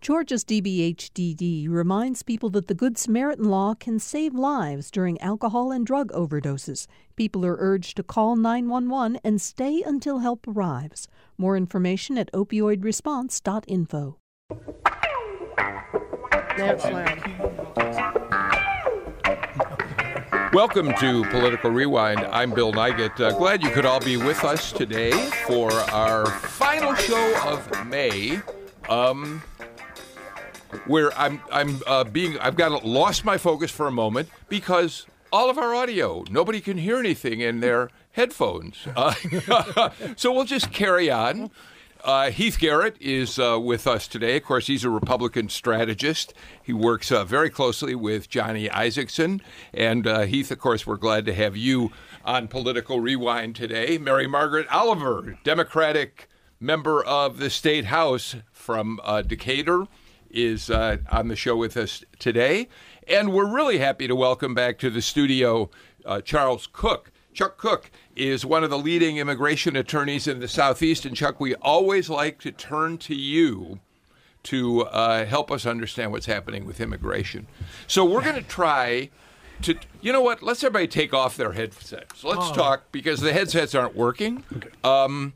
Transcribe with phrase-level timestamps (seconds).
[0.00, 5.84] Georgia's DBHDD reminds people that the Good Samaritan law can save lives during alcohol and
[5.84, 6.86] drug overdoses.
[7.16, 11.06] People are urged to call 911 and stay until help arrives.
[11.36, 14.16] More information at opioidresponse.info.
[20.54, 22.20] Welcome to Political Rewind.
[22.32, 23.20] I'm Bill Nigut.
[23.20, 25.12] Uh, glad you could all be with us today
[25.46, 28.40] for our final show of May.
[28.88, 29.42] Um,
[30.86, 35.50] where I'm I'm uh, being I've got lost my focus for a moment because all
[35.50, 38.86] of our audio nobody can hear anything in their headphones.
[38.96, 41.50] Uh, so we'll just carry on.
[42.02, 44.38] Uh, Heath Garrett is uh, with us today.
[44.38, 46.32] Of course, he's a Republican strategist.
[46.62, 49.42] He works uh, very closely with Johnny Isakson.
[49.74, 51.92] And uh, Heath, of course, we're glad to have you
[52.24, 53.98] on Political Rewind today.
[53.98, 59.86] Mary Margaret Oliver, Democratic member of the State House from Decatur
[60.30, 62.68] is uh, on the show with us today.
[63.08, 65.70] And we're really happy to welcome back to the studio
[66.04, 67.10] uh, Charles Cook.
[67.32, 71.04] Chuck Cook is one of the leading immigration attorneys in the Southeast.
[71.04, 73.80] And Chuck, we always like to turn to you
[74.44, 77.46] to uh, help us understand what's happening with immigration.
[77.86, 79.10] So we're going to try
[79.62, 80.42] to, you know what?
[80.42, 82.24] Let's everybody take off their headsets.
[82.24, 82.54] Let's oh.
[82.54, 84.44] talk because the headsets aren't working.
[84.56, 84.70] Okay.
[84.82, 85.34] Um,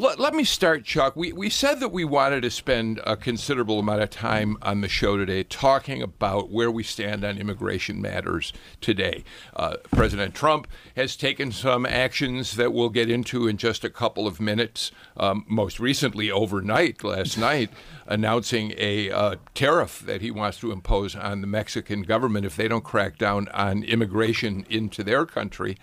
[0.00, 1.14] let, let, me start, Chuck.
[1.14, 4.88] We, we said that we wanted to spend a considerable amount of time on the
[4.88, 9.24] show today talking about where we stand on immigration matters today.
[9.54, 14.26] Uh, President Trump has taken some actions that we'll get into in just a couple
[14.26, 14.90] of minutes.
[15.18, 17.68] Um, most recently, overnight, last night,
[18.06, 22.68] announcing a uh, tariff that he wants to impose on the Mexican government if they
[22.68, 25.76] don't crack down on immigration into their country.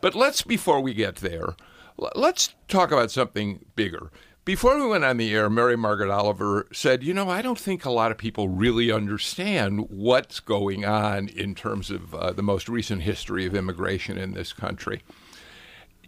[0.00, 1.56] But let's, before we get there,
[1.96, 4.10] Let's talk about something bigger.
[4.44, 7.84] Before we went on the air, Mary Margaret Oliver said, You know, I don't think
[7.84, 12.68] a lot of people really understand what's going on in terms of uh, the most
[12.68, 15.02] recent history of immigration in this country.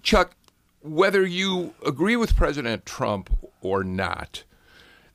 [0.02, 0.34] Chuck,
[0.80, 3.30] whether you agree with President Trump
[3.60, 4.42] or not,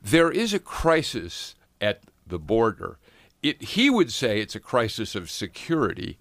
[0.01, 2.99] there is a crisis at the border.
[3.43, 6.17] It, he would say it's a crisis of security.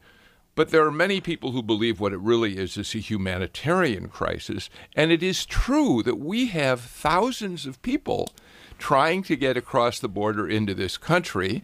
[0.59, 4.69] But there are many people who believe what it really is is a humanitarian crisis.
[4.97, 8.29] And it is true that we have thousands of people
[8.77, 11.63] trying to get across the border into this country,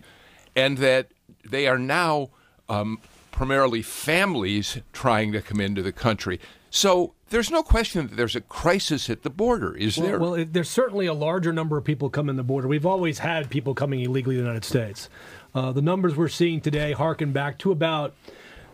[0.55, 1.09] and that
[1.45, 2.29] they are now
[2.69, 3.01] um,
[3.33, 6.39] primarily families trying to come into the country.
[6.71, 10.19] So there's no question that there's a crisis at the border, is well, there?
[10.21, 12.69] Well, it, there's certainly a larger number of people coming the border.
[12.69, 15.09] We've always had people coming illegally to the United States.
[15.53, 18.15] Uh, the numbers we're seeing today harken back to about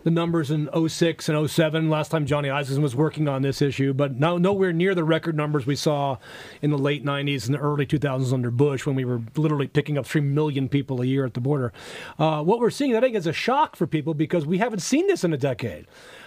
[0.03, 3.93] the numbers in 06 and 07, last time Johnny Isakson was working on this issue,
[3.93, 6.17] but no, nowhere near the record numbers we saw
[6.61, 9.97] in the late 90s and the early 2000s under Bush when we were literally picking
[9.97, 11.71] up 3 million people a year at the border.
[12.17, 15.07] Uh, what we're seeing, I think, is a shock for people because we haven't seen
[15.07, 15.85] this in a decade.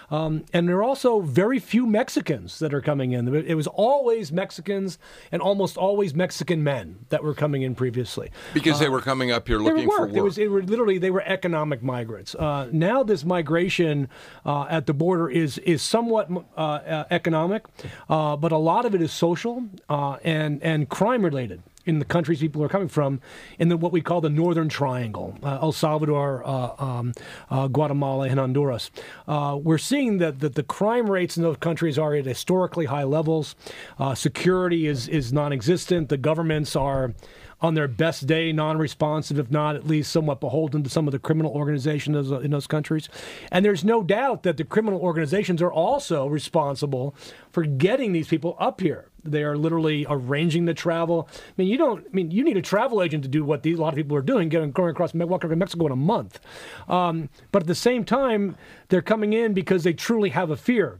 [0.09, 3.33] Um, and there are also very few Mexicans that are coming in.
[3.33, 4.97] It was always Mexicans
[5.31, 9.31] and almost always Mexican men that were coming in previously because uh, they were coming
[9.31, 9.97] up here looking work.
[9.97, 10.15] for work.
[10.15, 12.35] It was it were literally they were economic migrants.
[12.35, 14.09] Uh, now this migration
[14.45, 17.65] uh, at the border is is somewhat uh, uh, economic,
[18.09, 22.39] uh, but a lot of it is social and and crime related in the countries
[22.39, 23.21] people are coming from
[23.59, 27.13] in the, what we call the Northern Triangle uh, El Salvador, uh, um,
[27.49, 28.91] uh, Guatemala, and Honduras.
[29.27, 33.03] Uh, we're seeing that, that the crime rates in those countries are at historically high
[33.03, 33.55] levels.
[33.99, 36.09] Uh, security is, is non existent.
[36.09, 37.13] The governments are
[37.61, 41.19] on their best day non-responsive, if not at least somewhat beholden to some of the
[41.19, 43.09] criminal organizations in those countries.
[43.51, 47.15] And there's no doubt that the criminal organizations are also responsible
[47.51, 49.09] for getting these people up here.
[49.23, 51.27] They are literally arranging the travel.
[51.33, 52.05] I mean, you don't.
[52.05, 54.15] I mean, you need a travel agent to do what these, a lot of people
[54.15, 56.39] are doing, getting going across walking Mexico in a month.
[56.87, 58.55] Um, but at the same time,
[58.89, 60.99] they're coming in because they truly have a fear.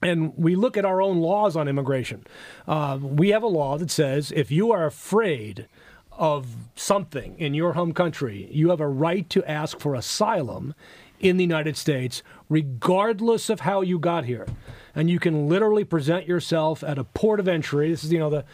[0.00, 2.24] And we look at our own laws on immigration.
[2.68, 5.66] Uh, we have a law that says if you are afraid
[6.18, 10.74] of something in your home country, you have a right to ask for asylum
[11.20, 14.46] in the United States, regardless of how you got here.
[14.94, 17.90] And you can literally present yourself at a port of entry.
[17.90, 18.44] This is, you know, the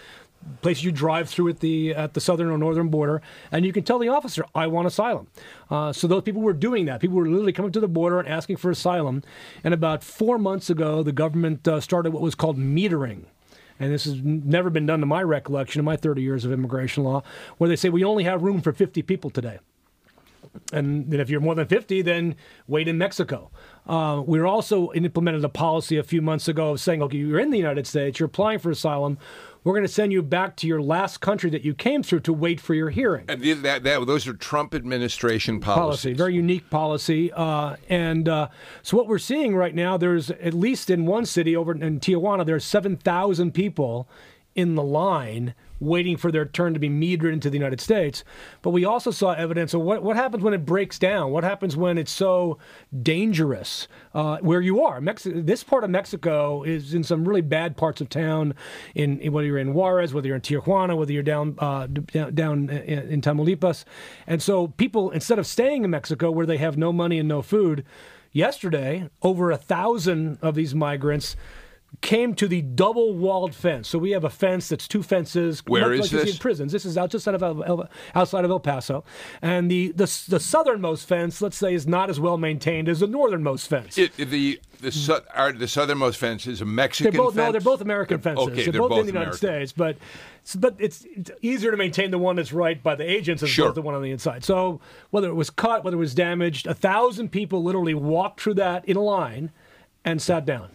[0.61, 3.83] place you drive through at the at the southern or northern border, and you can
[3.83, 5.29] tell the officer, "I want asylum."
[5.71, 7.01] Uh, so those people were doing that.
[7.01, 9.23] People were literally coming to the border and asking for asylum.
[9.63, 13.25] And about four months ago, the government uh, started what was called metering
[13.79, 17.05] and this has never been done to my recollection in my 30 years of immigration
[17.05, 17.23] law,
[17.59, 19.59] where they say we only have room for 50 people today.
[20.73, 22.37] And then if you're more than 50, then
[22.69, 23.51] wait in Mexico.
[23.87, 27.41] Uh, we were also implemented a policy a few months ago of saying, okay, you're
[27.41, 29.19] in the United States, you're applying for asylum.
[29.65, 32.35] We're going to send you back to your last country that you came through to
[32.35, 33.25] wait for your hearing.
[33.29, 35.81] And that, that, those are Trump administration policies.
[35.81, 37.33] Policy, very unique policy.
[37.33, 38.49] Uh, and uh,
[38.83, 42.45] so what we're seeing right now, there's at least in one city over in Tijuana,
[42.45, 44.07] there's 7,000 people
[44.55, 45.55] in the line
[45.85, 48.25] waiting for their turn to be metered into the United States.
[48.63, 51.31] But we also saw evidence of what, what happens when it breaks down.
[51.31, 52.59] What happens when it's so
[53.03, 55.01] dangerous uh, where you are.
[55.01, 58.55] Mexi- this part of Mexico is in some really bad parts of town.
[58.95, 62.35] In, in whether you're in Juarez, whether you're in Tijuana, whether you're down uh, down,
[62.35, 63.85] down in, in Tamaulipas,
[64.27, 67.43] and so people instead of staying in Mexico where they have no money and no
[67.43, 67.85] food.
[68.33, 71.37] Yesterday, over a thousand of these migrants
[72.01, 73.89] came to the double walled fence.
[73.89, 75.63] So we have a fence that's two fences.
[75.67, 76.35] Where like is you see this?
[76.35, 76.73] in prisons.
[76.73, 79.05] This is out just out of El, El- outside of El Paso,
[79.43, 83.07] and the, the the southernmost fence, let's say, is not as well maintained as the
[83.07, 83.97] northernmost fence.
[83.99, 87.13] It, the the, su- are, the southernmost fence is a Mexican.
[87.13, 87.47] they're both fence?
[87.47, 88.49] no, they're both American They're- fences.
[88.53, 89.67] Okay, they're, they're both, both in the United American.
[89.69, 89.97] States, but
[90.59, 93.67] but it's, it's easier to maintain the one that's right by the agents as Sure.
[93.67, 94.45] opposed to the one on the inside.
[94.45, 94.81] So
[95.11, 98.85] whether it was cut, whether it was damaged, a thousand people literally walked through that
[98.87, 99.53] in a line
[100.05, 100.69] and sat down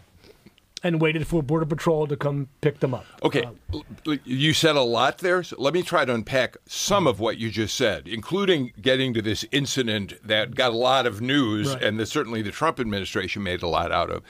[0.84, 3.06] and waited for Border Patrol to come pick them up.
[3.24, 3.44] Okay,
[3.74, 5.44] l- l- you said a lot there.
[5.44, 9.22] So let me try to unpack some of what you just said, including getting to
[9.22, 11.84] this incident that got a lot of news, Right.
[11.84, 14.24] and that certainly the Trump administration made a lot out of.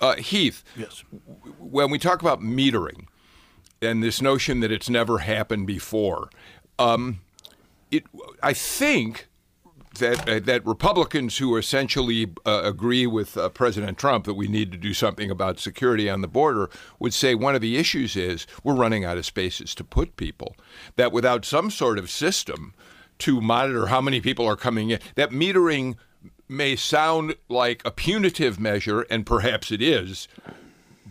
[0.00, 1.04] Uh, Heath, Yes.
[1.58, 3.06] when we talk about metering
[3.82, 6.30] and this notion that it's never happened before,
[6.78, 7.20] um,
[7.90, 8.04] it,
[8.42, 9.28] I think
[9.98, 14.70] that uh, that Republicans who essentially uh, agree with uh, President Trump that we need
[14.72, 18.46] to do something about security on the border would say one of the issues is
[18.62, 20.54] we're running out of spaces to put people.
[20.96, 22.74] That without some sort of system
[23.18, 25.96] to monitor how many people are coming in, that metering
[26.48, 30.26] may sound like a punitive measure, and perhaps it is.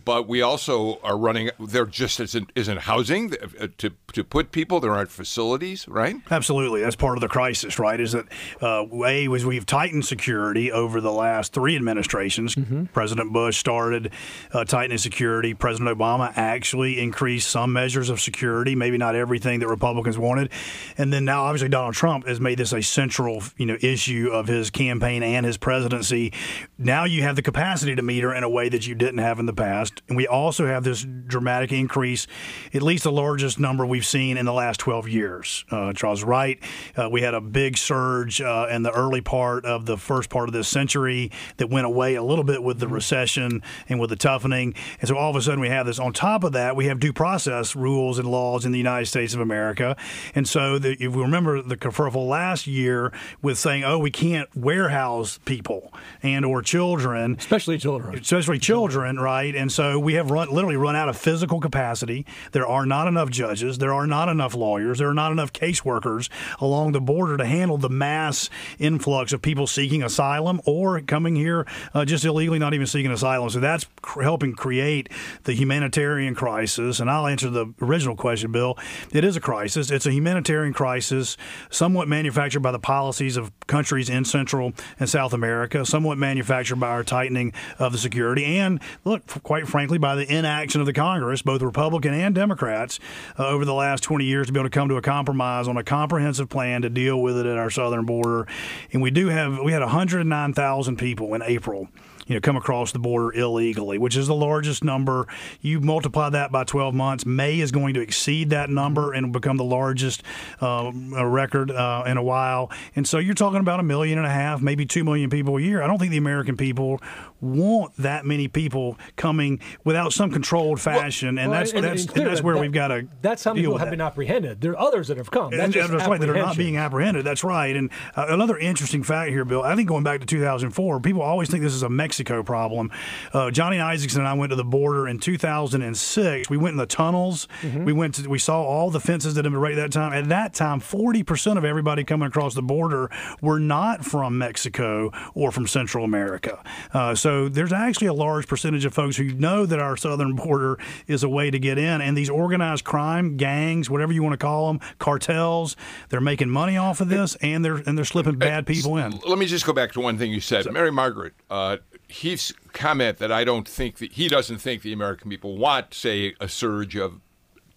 [0.04, 1.50] But we also are running.
[1.58, 4.80] There just isn't isn't housing uh, to to put people.
[4.80, 6.16] There aren't facilities, right?
[6.30, 8.00] Absolutely, that's part of the crisis, right?
[8.00, 8.26] Is that
[8.60, 12.56] uh, a was we've tightened security over the last three administrations.
[12.92, 14.12] President Bush started
[14.52, 15.54] uh, tightening security.
[15.54, 20.50] President Obama actually increased some measures of security, maybe not everything that Republicans wanted,
[20.98, 24.46] and then now obviously Donald Trump has made this a central you know issue of
[24.46, 26.32] his campaign and his presidency.
[26.78, 29.46] Now you have the capacity to meter in a way that you didn't have in
[29.46, 32.26] the past, and we also have this dramatic increase,
[32.74, 35.64] at least the largest number we've seen in the last 12 years.
[35.70, 36.58] Uh, Charles Wright,
[36.96, 40.48] uh, we had a big surge uh, in the early part of the first part
[40.48, 44.16] of this century that went away a little bit with the recession and with the
[44.16, 44.74] toughening.
[45.00, 45.98] And so all of a sudden we have this.
[45.98, 49.34] On top of that, we have due process rules and laws in the United States
[49.34, 49.96] of America.
[50.34, 53.12] And so the, if we remember the kerfuffle last year
[53.42, 55.92] with saying, oh, we can't warehouse people
[56.22, 58.18] and or children Especially children.
[58.18, 59.54] especially children, right?
[59.54, 62.26] And so we have run literally run out of physical capacity.
[62.52, 63.78] There are not enough judges.
[63.78, 64.98] There are not enough lawyers.
[64.98, 66.28] There are not enough caseworkers
[66.58, 71.66] along the border to handle the mass influx of people seeking asylum or coming here
[71.94, 73.50] uh, just illegally, not even seeking asylum.
[73.50, 75.08] So that's cr- helping create
[75.44, 77.00] the humanitarian crisis.
[77.00, 78.78] And I'll answer the original question, Bill.
[79.12, 79.90] It is a crisis.
[79.90, 81.36] It's a humanitarian crisis,
[81.70, 86.88] somewhat manufactured by the policies of countries in Central and South America, somewhat manufactured by
[86.88, 91.42] our tightening of the security, and look, quite frankly, by the inaction of the Congress,
[91.42, 92.98] both Republican and Democrats,
[93.38, 95.76] uh, over the last 20 years to be able to come to a compromise on
[95.76, 98.46] a comprehensive plan to deal with it at our southern border.
[98.92, 101.88] And we do have, we had 109,000 people in April
[102.30, 105.26] you know, come across the border illegally, which is the largest number.
[105.60, 109.56] You multiply that by 12 months, May is going to exceed that number and become
[109.56, 110.22] the largest
[110.60, 112.70] uh, record uh, in a while.
[112.94, 115.60] And so you're talking about a million and a half, maybe two million people a
[115.60, 115.82] year.
[115.82, 117.00] I don't think the American people
[117.40, 122.10] want that many people coming without some controlled fashion, and Well, that's and- that's and
[122.12, 123.06] clear that's that- where that- we've got to.
[123.22, 123.90] That's how deal people have that.
[123.92, 124.60] been apprehended.
[124.60, 125.50] There are others that have come.
[125.50, 126.20] That's And, that's right.
[126.20, 127.24] That are not being apprehended.
[127.24, 127.74] That's right.
[127.74, 129.62] And uh, another interesting fact here, Bill.
[129.62, 132.90] I think going back to 2004, people always think this is a Mexico problem.
[133.32, 136.50] Uh, Johnny Isakson and I went to the border in 2006.
[136.50, 137.48] We went in the tunnels.
[137.62, 137.84] Mm-hmm.
[137.84, 138.14] We went.
[138.16, 140.12] To, we saw all the fences that had been ready at that time.
[140.12, 145.10] At that time, 40 percent of everybody coming across the border were not from Mexico
[145.34, 146.62] or from Central America.
[146.92, 150.78] Uh, so there's actually a large percentage of folks who know that our southern border
[151.06, 154.44] is a way to get in, and these organized crime gangs, whatever you want to
[154.44, 155.76] call them, cartels,
[156.08, 159.12] they're making money off of this, and they're and they're slipping bad people in.
[159.26, 161.34] Let me just go back to one thing you said, Mary Margaret.
[161.48, 165.94] Uh, Heath's comment that I don't think that he doesn't think the American people want,
[165.94, 167.20] say, a surge of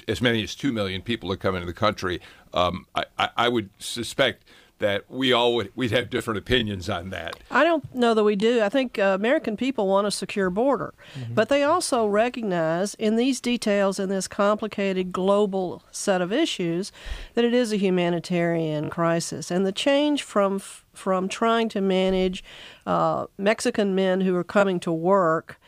[0.08, 2.20] as many as two million people to come into the country.
[2.54, 4.43] Um, I, I would suspect
[4.84, 7.40] that we all would we'd have different opinions on that.
[7.50, 8.62] I don't know that we do.
[8.62, 11.34] I think uh, American people want a secure border, mm-hmm.
[11.34, 16.92] but they also recognize in these details in this complicated global set of issues
[17.34, 20.60] that it is a humanitarian crisis, and the change from
[20.94, 22.44] from trying to manage
[22.86, 25.60] uh, Mexican men who are coming to work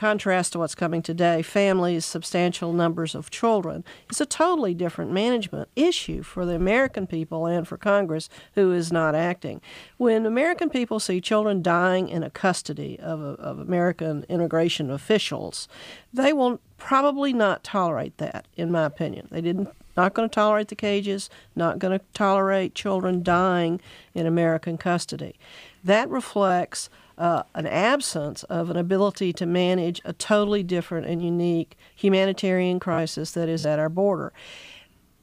[0.00, 5.68] contrast to what's coming today, families, substantial numbers of children, is a totally different management
[5.76, 9.60] issue for the American people and for Congress, who is not acting.
[9.98, 15.68] When American people see children dying in a custody of, of American immigration officials,
[16.14, 19.28] they will probably not tolerate that, in my opinion.
[19.30, 23.82] They didn't not going to tolerate the cages, not going to tolerate children dying
[24.14, 25.36] in American custody.
[25.84, 26.88] That reflects
[27.20, 33.32] uh, an absence of an ability to manage a totally different and unique humanitarian crisis
[33.32, 34.32] that is at our border.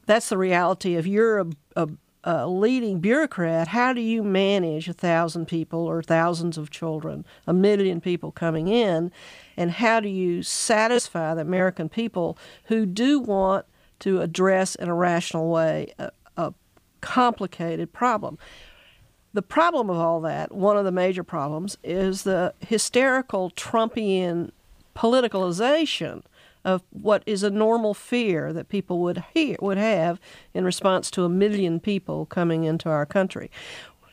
[0.05, 0.95] That's the reality.
[0.95, 1.89] If you're a, a,
[2.23, 7.53] a leading bureaucrat, how do you manage a thousand people or thousands of children, a
[7.53, 9.11] million people coming in,
[9.57, 13.65] and how do you satisfy the American people who do want
[14.01, 16.53] to address in a rational way a, a
[17.01, 18.37] complicated problem?
[19.37, 24.49] The problem of all that, one of the major problems, is the hysterical Trumpian
[24.95, 26.23] politicalization
[26.65, 30.19] of what is a normal fear that people would hear, would have
[30.55, 33.51] in response to a million people coming into our country.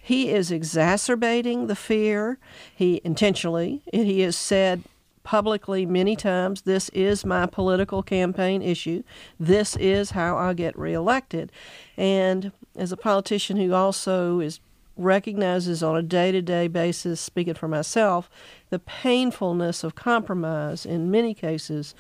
[0.03, 2.37] He is exacerbating the fear.
[2.77, 4.83] He intentionally, he has said
[5.23, 9.03] publicly many times this is my political campaign issue.
[9.41, 11.51] This is how I get reelected.
[11.97, 14.61] And as a politician who also is
[14.97, 18.31] recognizes on a day to day basis, speaking for myself,
[18.71, 20.87] the painfulness of compromise.
[20.87, 21.95] In many cases,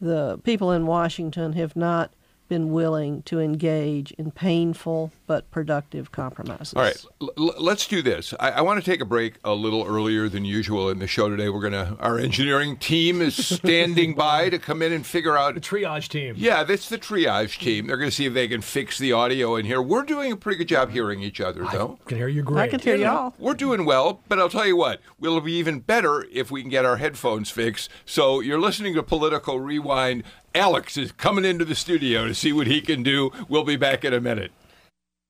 [0.00, 2.12] the people in Washington have not
[2.50, 6.74] been willing to engage in painful but productive compromises.
[6.74, 8.34] All right, L- let's do this.
[8.38, 11.30] I-, I want to take a break a little earlier than usual in the show
[11.30, 11.48] today.
[11.48, 15.60] We're gonna our engineering team is standing by to come in and figure out the
[15.60, 16.34] triage team.
[16.36, 17.86] Yeah, that's the triage team.
[17.86, 19.80] They're going to see if they can fix the audio in here.
[19.80, 21.98] We're doing a pretty good job hearing each other, though.
[22.04, 22.62] I can hear you great.
[22.62, 23.34] I can hear y'all.
[23.38, 26.70] We're doing well, but I'll tell you what, we'll be even better if we can
[26.70, 27.88] get our headphones fixed.
[28.04, 30.24] So you're listening to Political Rewind.
[30.54, 33.30] Alex is coming into the studio to see what he can do.
[33.48, 34.50] We'll be back in a minute.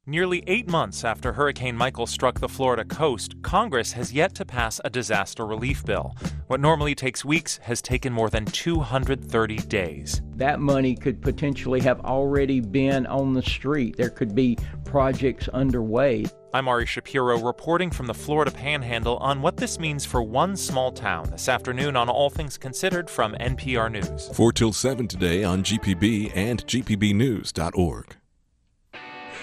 [0.06, 4.80] Nearly eight months after Hurricane Michael struck the Florida coast, Congress has yet to pass
[4.82, 6.16] a disaster relief bill.
[6.46, 10.22] What normally takes weeks has taken more than 230 days.
[10.36, 13.98] That money could potentially have already been on the street.
[13.98, 16.24] There could be projects underway.
[16.52, 20.90] I'm Ari Shapiro reporting from the Florida Panhandle on what this means for one small
[20.90, 24.28] town this afternoon on All Things Considered from NPR News.
[24.34, 28.16] 4 till 7 today on GPB and GPBnews.org.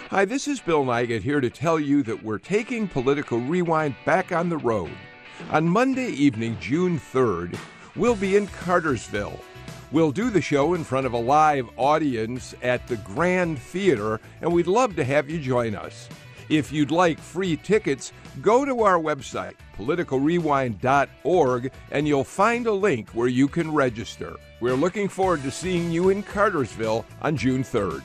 [0.09, 4.33] Hi, this is Bill Nigut here to tell you that we're taking Political Rewind back
[4.33, 4.91] on the road.
[5.51, 7.57] On Monday evening, June 3rd,
[7.95, 9.39] we'll be in Cartersville.
[9.93, 14.51] We'll do the show in front of a live audience at the Grand Theater, and
[14.51, 16.09] we'd love to have you join us.
[16.49, 23.09] If you'd like free tickets, go to our website, politicalrewind.org, and you'll find a link
[23.09, 24.35] where you can register.
[24.61, 28.01] We're looking forward to seeing you in Cartersville on June 3rd.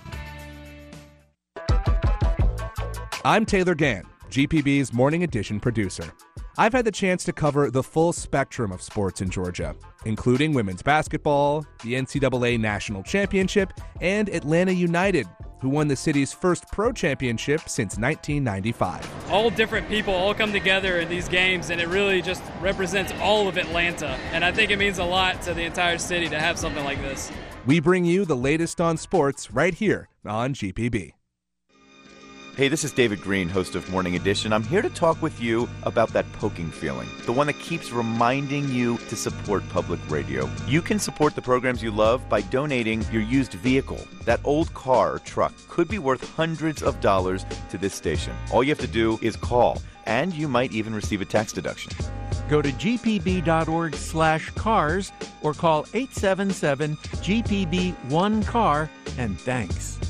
[3.25, 6.13] I'm Taylor Gann, GPB's Morning Edition producer.
[6.59, 10.83] I've had the chance to cover the full spectrum of sports in Georgia, including women's
[10.83, 15.27] basketball, the NCAA National Championship, and Atlanta United,
[15.62, 19.31] who won the city's first pro championship since 1995.
[19.31, 23.49] All different people all come together in these games, and it really just represents all
[23.49, 24.19] of Atlanta.
[24.33, 27.00] And I think it means a lot to the entire city to have something like
[27.00, 27.31] this.
[27.64, 31.12] We bring you the latest on sports right here on GPB.
[32.55, 34.53] Hey, this is David Greene, host of Morning Edition.
[34.53, 38.69] I'm here to talk with you about that poking feeling, the one that keeps reminding
[38.69, 40.47] you to support public radio.
[40.67, 44.07] You can support the programs you love by donating your used vehicle.
[44.27, 48.37] That old car or truck could be worth hundreds of dollars to this station.
[48.53, 51.95] All you have to do is call, and you might even receive a tax deduction.
[52.51, 60.02] Go to gpb.org slash cars or call 877 GPB 1 car and thanks.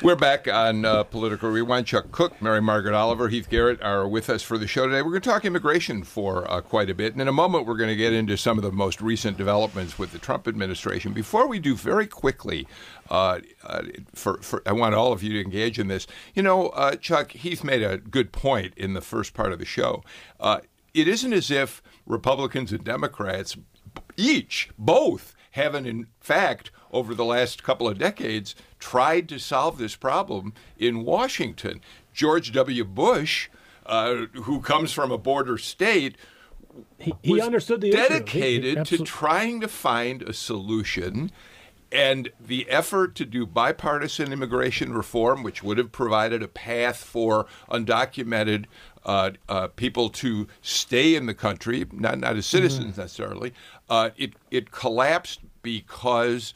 [0.00, 1.84] We're back on uh, Political Rewind.
[1.88, 5.02] Chuck Cook, Mary Margaret Oliver, Heath Garrett are with us for the show today.
[5.02, 7.14] We're going to talk immigration for uh, quite a bit.
[7.14, 9.98] And in a moment, we're going to get into some of the most recent developments
[9.98, 11.12] with the Trump administration.
[11.12, 12.68] Before we do, very quickly,
[13.10, 13.82] uh, uh
[14.14, 16.06] for, for, I want all of you to engage in this.
[16.32, 19.64] You know, uh, Chuck, Heath made a good point in the first part of the
[19.64, 20.04] show.
[20.38, 20.60] Uh,
[20.94, 23.56] it isn't as if Republicans and Democrats
[24.16, 29.96] each, both, haven't, in fact, over the last couple of decades, tried to solve this
[29.96, 31.80] problem in Washington.
[32.12, 32.84] George W.
[32.84, 33.48] Bush,
[33.86, 36.16] uh, who comes from a border state,
[36.98, 38.98] he, he understood the dedicated issue.
[38.98, 41.30] to trying to find a solution.
[41.90, 47.46] And the effort to do bipartisan immigration reform, which would have provided a path for
[47.70, 48.66] undocumented
[49.06, 53.00] uh, uh, people to stay in the country, not not as citizens mm-hmm.
[53.00, 53.54] necessarily,
[53.88, 56.52] uh, it it collapsed because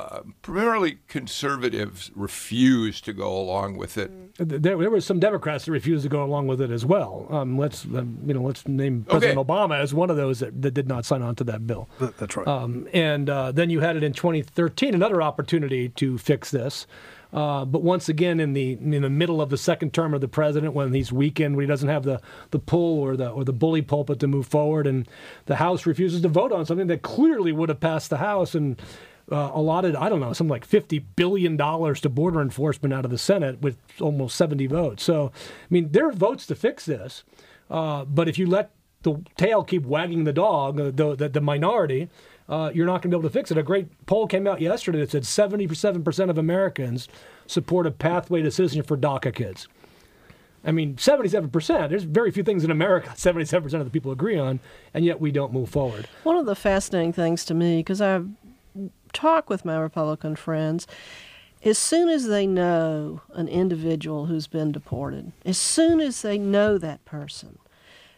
[0.00, 4.10] uh, primarily conservatives refused to go along with it.
[4.36, 7.26] There, there were some Democrats that refused to go along with it as well.
[7.28, 9.48] Um, let's um, you know let's name President okay.
[9.48, 11.88] Obama as one of those that, that, did not sign on to that bill.
[11.98, 12.46] That's right.
[12.46, 16.86] Um, and uh, then you had it in 2013, another opportunity to fix this.
[17.32, 20.28] Uh, but once again, in the in the middle of the second term of the
[20.28, 23.52] president, when he's weakened, when he doesn't have the, the pull or the or the
[23.52, 25.06] bully pulpit to move forward, and
[25.46, 28.80] the House refuses to vote on something that clearly would have passed the House and
[29.30, 33.18] uh, allotted, I don't know, something like $50 billion to border enforcement out of the
[33.18, 35.02] Senate with almost 70 votes.
[35.02, 37.24] So, I mean, there are votes to fix this.
[37.70, 38.70] Uh, but if you let
[39.02, 42.08] the tail keep wagging the dog, uh, the, the, the minority,
[42.48, 43.58] uh, you're not going to be able to fix it.
[43.58, 47.08] A great poll came out yesterday that said 77% of Americans
[47.46, 49.68] support a pathway to citizenship for DACA kids.
[50.64, 51.88] I mean, 77%.
[51.88, 54.60] There's very few things in America 77% of the people agree on,
[54.92, 56.08] and yet we don't move forward.
[56.24, 58.28] One of the fascinating things to me, because I've
[59.12, 60.86] talked with my Republican friends,
[61.62, 66.78] as soon as they know an individual who's been deported, as soon as they know
[66.78, 67.58] that person,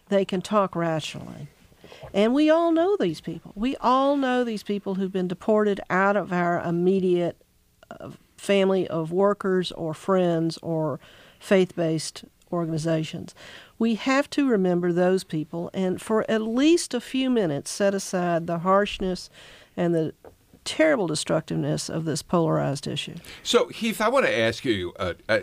[0.09, 1.49] they can talk rationally.
[2.15, 3.53] And we all know these people.
[3.55, 7.37] We all know these people who've been deported out of our immediate
[7.91, 11.01] uh, family of workers or friends or
[11.39, 13.35] faith based organizations.
[13.79, 18.47] We have to remember those people and for at least a few minutes set aside
[18.47, 19.31] the harshness
[19.77, 20.15] and the
[20.64, 23.14] terrible destructiveness of this polarized issue.
[23.42, 25.40] So, Heath, I want to ask you uh, uh,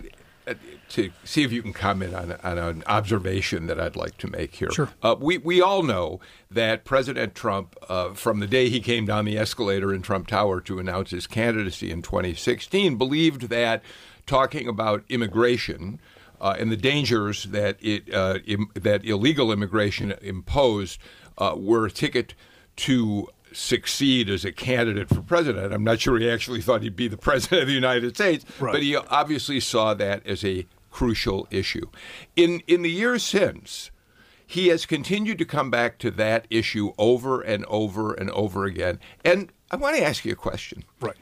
[0.48, 0.54] uh,
[0.90, 4.56] to see if you can comment on, on, an observation that I'd like to make
[4.56, 4.72] here.
[4.72, 4.90] Sure.
[5.04, 9.26] Uh, we, we all know that President Trump, uh, from the day he came down
[9.26, 13.84] the escalator in Trump Tower to announce his candidacy in 2016, believed that
[14.26, 16.00] talking about immigration
[16.42, 21.00] uh, and the dangers that it uh, Im- that illegal immigration imposed
[21.38, 22.34] uh, were a ticket
[22.78, 25.74] to succeed as a candidate for president.
[25.74, 28.72] I'm not sure he actually thought he'd be the president of the United States, right.
[28.72, 31.88] but he obviously saw that as a crucial issue.
[32.36, 33.92] In in the years since,
[34.46, 39.00] he has continued to come back to that issue over and over and over again.
[39.24, 40.84] And I want to ask you a question.
[41.00, 41.16] Right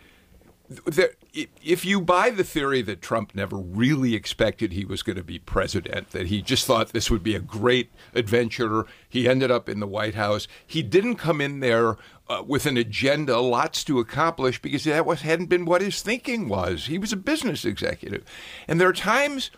[0.85, 5.23] there, if you buy the theory that Trump never really expected he was going to
[5.23, 9.69] be president, that he just thought this would be a great adventure, he ended up
[9.69, 10.47] in the White House.
[10.65, 15.21] He didn't come in there uh, with an agenda, lots to accomplish, because that was,
[15.21, 16.87] hadn't been what his thinking was.
[16.87, 18.25] He was a business executive.
[18.67, 19.51] And there are times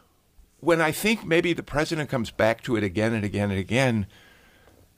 [0.60, 4.06] when I think maybe the president comes back to it again and again and again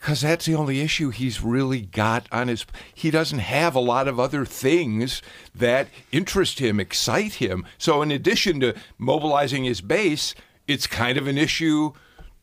[0.02, 2.66] because that's the only issue he's really got on his.
[2.94, 5.22] He doesn't have a lot of other things
[5.54, 7.66] that interest him, excite him.
[7.78, 10.34] So, in addition to mobilizing his base,
[10.68, 11.92] it's kind of an issue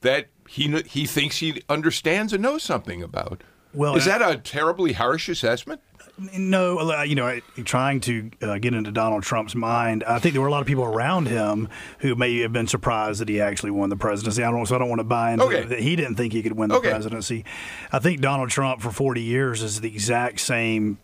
[0.03, 3.43] that he he thinks he understands and knows something about.
[3.75, 5.81] Well, is that a terribly harsh assessment?
[6.19, 10.43] No, uh, you know, trying to uh, get into Donald Trump's mind, I think there
[10.43, 11.69] were a lot of people around him
[12.01, 14.43] who may have been surprised that he actually won the presidency.
[14.43, 15.65] I don't, so I don't want to buy into okay.
[15.65, 16.91] that he didn't think he could win the okay.
[16.91, 17.45] presidency.
[17.93, 20.99] I think Donald Trump for 40 years is the exact same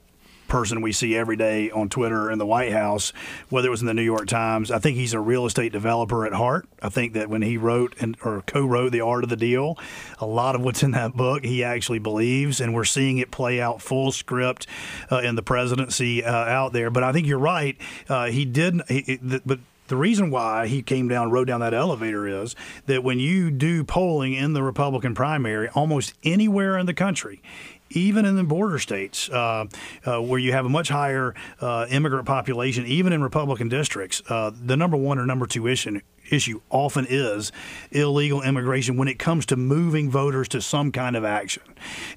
[0.54, 3.12] person we see every day on Twitter in the White House,
[3.48, 4.70] whether it was in the New York Times.
[4.70, 6.68] I think he's a real estate developer at heart.
[6.80, 9.76] I think that when he wrote and or co-wrote The Art of the Deal,
[10.20, 13.60] a lot of what's in that book he actually believes, and we're seeing it play
[13.60, 14.68] out full script
[15.10, 16.88] uh, in the presidency uh, out there.
[16.88, 17.76] But I think you're right.
[18.08, 22.26] Uh, he did, he, but the reason why he came down, rode down that elevator
[22.26, 27.42] is that when you do polling in the Republican primary, almost anywhere in the country,
[27.90, 29.66] even in the border states uh,
[30.04, 34.50] uh, where you have a much higher uh, immigrant population, even in Republican districts, uh,
[34.54, 37.52] the number one or number two issue issue often is
[37.90, 41.62] illegal immigration when it comes to moving voters to some kind of action.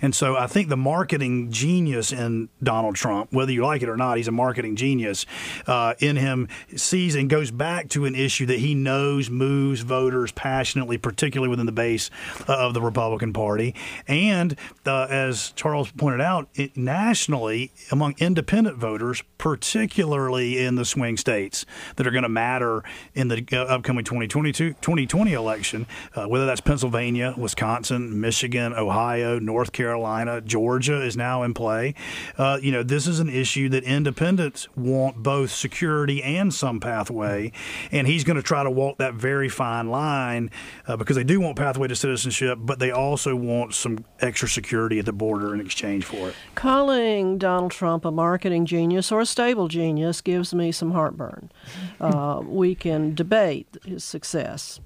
[0.01, 3.97] And so I think the marketing genius in Donald Trump, whether you like it or
[3.97, 5.25] not, he's a marketing genius,
[5.65, 10.31] uh, in him sees and goes back to an issue that he knows moves voters
[10.31, 12.09] passionately, particularly within the base
[12.47, 13.75] uh, of the Republican Party.
[14.07, 21.17] And uh, as Charles pointed out, it, nationally, among independent voters, particularly in the swing
[21.17, 26.25] states that are going to matter in the uh, upcoming upcoming 2022, 2020 election, uh,
[26.25, 31.93] whether that's Pennsylvania, Wisconsin, Michigan, Ohio, North Carolina, Georgia is now in play.
[32.37, 37.51] Uh, you know, this is an issue that independents want both security and some pathway,
[37.91, 40.49] and he's going to try to walk that very fine line
[40.87, 44.99] uh, because they do want pathway to citizenship, but they also want some extra security
[44.99, 46.35] at the border in exchange for it.
[46.55, 51.51] Calling Donald Trump a marketing genius or a stable genius gives me some heartburn.
[51.99, 54.79] Uh, we can debate his success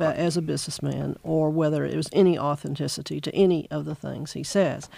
[0.00, 4.42] as a businessman or whether it was any authenticity to any of the things he
[4.42, 4.88] says.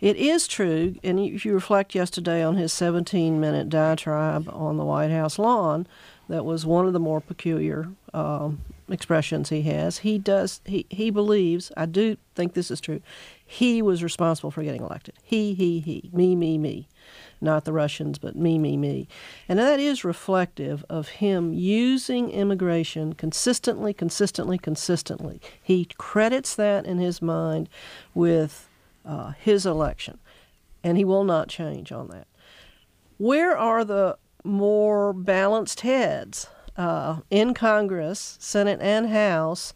[0.00, 4.84] It is true, and if you reflect yesterday on his 17 minute diatribe on the
[4.84, 5.86] White House lawn,
[6.28, 9.98] that was one of the more peculiar um, expressions he has.
[9.98, 10.60] He does.
[10.64, 11.72] He he believes.
[11.76, 13.00] I do think this is true.
[13.44, 15.14] He was responsible for getting elected.
[15.22, 16.10] He he he.
[16.12, 16.88] Me me me.
[17.40, 19.08] Not the Russians, but me me me.
[19.48, 25.40] And that is reflective of him using immigration consistently, consistently, consistently.
[25.62, 27.68] He credits that in his mind
[28.14, 28.68] with
[29.04, 30.18] uh, his election,
[30.82, 32.26] and he will not change on that.
[33.18, 39.74] Where are the more balanced heads uh, in Congress, Senate, and House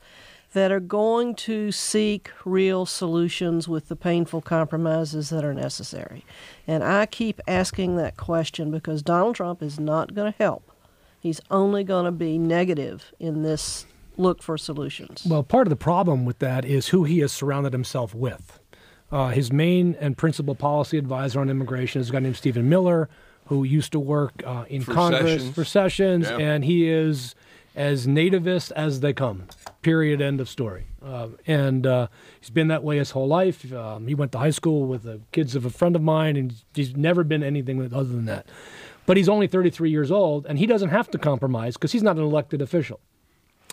[0.52, 6.24] that are going to seek real solutions with the painful compromises that are necessary.
[6.66, 10.70] And I keep asking that question because Donald Trump is not going to help.
[11.18, 13.86] He's only going to be negative in this
[14.18, 15.24] look for solutions.
[15.26, 18.58] Well, part of the problem with that is who he has surrounded himself with.
[19.10, 23.08] Uh, his main and principal policy advisor on immigration is a guy named Stephen Miller,
[23.46, 25.54] who used to work uh, in For Congress Sessions.
[25.54, 26.38] for Sessions, Yeah.
[26.38, 27.34] and he is
[27.74, 29.44] as nativist as they come.
[29.82, 30.20] Period.
[30.20, 30.86] End of story.
[31.04, 32.06] Uh, and uh,
[32.40, 33.72] he's been that way his whole life.
[33.72, 36.54] Um, he went to high school with the kids of a friend of mine, and
[36.74, 38.46] he's never been anything other than that.
[39.06, 42.16] But he's only 33 years old, and he doesn't have to compromise because he's not
[42.16, 43.00] an elected official.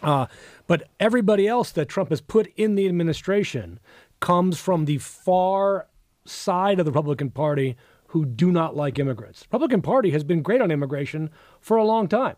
[0.02, 0.28] Uh,
[0.66, 3.80] but everybody else that Trump has put in the administration
[4.20, 5.88] comes from the far
[6.26, 7.76] side of the Republican Party
[8.08, 9.44] who do not like immigrants.
[9.44, 12.36] Republican Party has been great on immigration for a long time.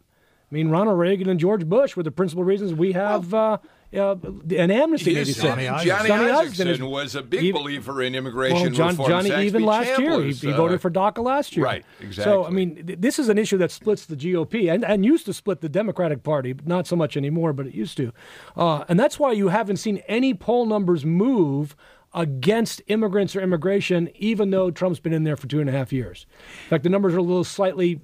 [0.51, 3.57] I mean, Ronald Reagan and George Bush were the principal reasons we have uh,
[3.93, 4.15] uh,
[4.49, 5.13] an amnesty.
[5.13, 5.85] Yes, maybe Johnny, said.
[5.85, 9.09] Johnny, Sonny Isakson is- was a big even- believer in immigration well, John, reform.
[9.09, 11.65] Johnny, Saxby even last year, he, was, he uh, voted for DACA last year.
[11.65, 12.23] Right, exactly.
[12.33, 12.45] So.
[12.45, 15.33] I mean, th- this is an issue that splits the GOP and, and used to
[15.33, 18.11] split the Democratic Party, but not so much anymore, but it used to.
[18.57, 21.77] Uh, and that's why you haven't seen any poll numbers move
[22.13, 25.93] against immigrants or immigration, even though Trump's been in there for two and a half
[25.93, 26.25] years.
[26.65, 28.01] In fact, the numbers are a little slightly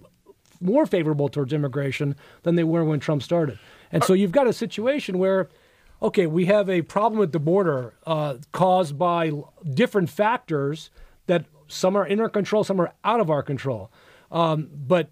[0.60, 3.60] more favorable towards immigration than they were when Trump started.
[3.92, 5.50] And so you've got a situation where,
[6.02, 9.32] okay, we have a problem at the border uh, caused by
[9.74, 10.90] different factors
[11.28, 13.92] that some are in our control, some are out of our control.
[14.32, 15.10] Um, but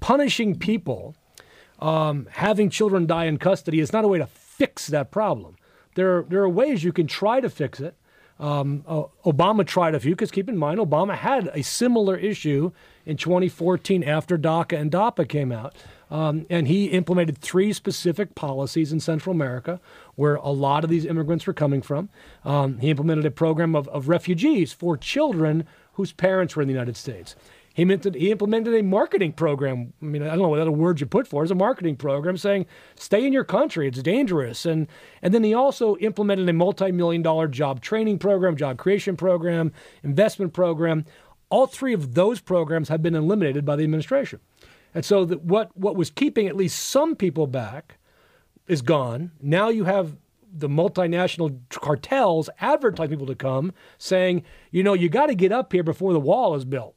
[0.00, 1.14] punishing people,
[1.78, 5.56] um, having children die in custody is not a way to fix that problem.
[5.94, 7.94] There are, there are ways you can try to fix it.
[8.38, 12.72] Um, uh, Obama tried a few, because keep in mind, Obama had a similar issue
[13.10, 15.74] in 2014 after DACA and DAPA came out.
[16.10, 19.80] Um, and he implemented three specific policies in Central America
[20.14, 22.08] where a lot of these immigrants were coming from.
[22.44, 26.74] Um, he implemented a program of, of refugees for children whose parents were in the
[26.74, 27.36] United States.
[27.72, 29.92] He, meant he implemented a marketing program.
[30.02, 31.46] I mean, I don't know what other word you put for it.
[31.46, 34.66] It's a marketing program saying, stay in your country, it's dangerous.
[34.66, 34.88] And,
[35.22, 39.72] and then he also implemented a multi million dollar job training program, job creation program,
[40.02, 41.04] investment program.
[41.50, 44.40] All three of those programs have been eliminated by the administration.
[44.94, 47.98] And so that what, what was keeping at least some people back
[48.66, 49.32] is gone.
[49.40, 50.16] Now you have
[50.52, 55.72] the multinational cartels advertising people to come, saying, you know, you got to get up
[55.72, 56.94] here before the wall is built.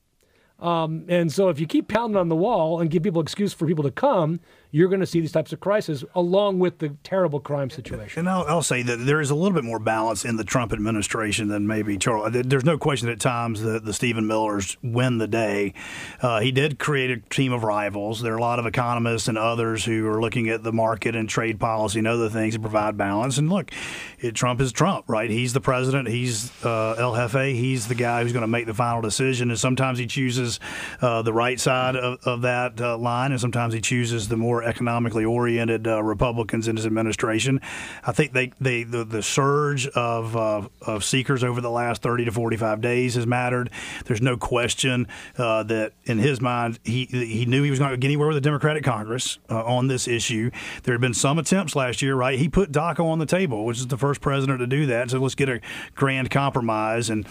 [0.60, 3.68] Um, and so if you keep pounding on the wall and give people excuse for
[3.68, 4.40] people to come,
[4.74, 8.22] you're going to see these types of crises along with the terrible crime situation.
[8.22, 10.74] And I'll, I'll say that there is a little bit more balance in the Trump
[10.74, 12.32] administration than maybe Charles.
[12.34, 15.76] There's no question at times that the Stephen Millers win the day.
[16.20, 18.24] Uh, he did create a team of rivals.
[18.24, 21.30] There are a lot of economists and others who are looking at the market and
[21.30, 23.38] trade policy and other things to provide balance.
[23.38, 23.70] And look,
[24.18, 25.30] it, Trump is Trump, right?
[25.30, 26.08] He's the president.
[26.08, 27.56] He's uh, El Jefe.
[27.56, 29.52] He's the guy who's going to make the final decision.
[29.52, 30.60] And sometimes he chooses
[31.00, 34.63] uh, the right side of, of that uh, line, and sometimes he chooses the more
[34.64, 37.62] economically oriented uh, Republicans in his administration.
[38.06, 42.26] I think they, they the, the surge of uh, of seekers over the last 30
[42.26, 43.70] to 45 days has mattered.
[44.06, 48.00] There's no question uh, that in his mind he he knew he was not going
[48.00, 50.52] to get anywhere with the Democratic Congress uh, on this issue.
[50.84, 52.38] There had been some attempts last year, right?
[52.38, 55.12] He put DACA on the table, which is the first president to do that.
[55.12, 55.62] So let's get a
[55.96, 57.28] grand compromise, and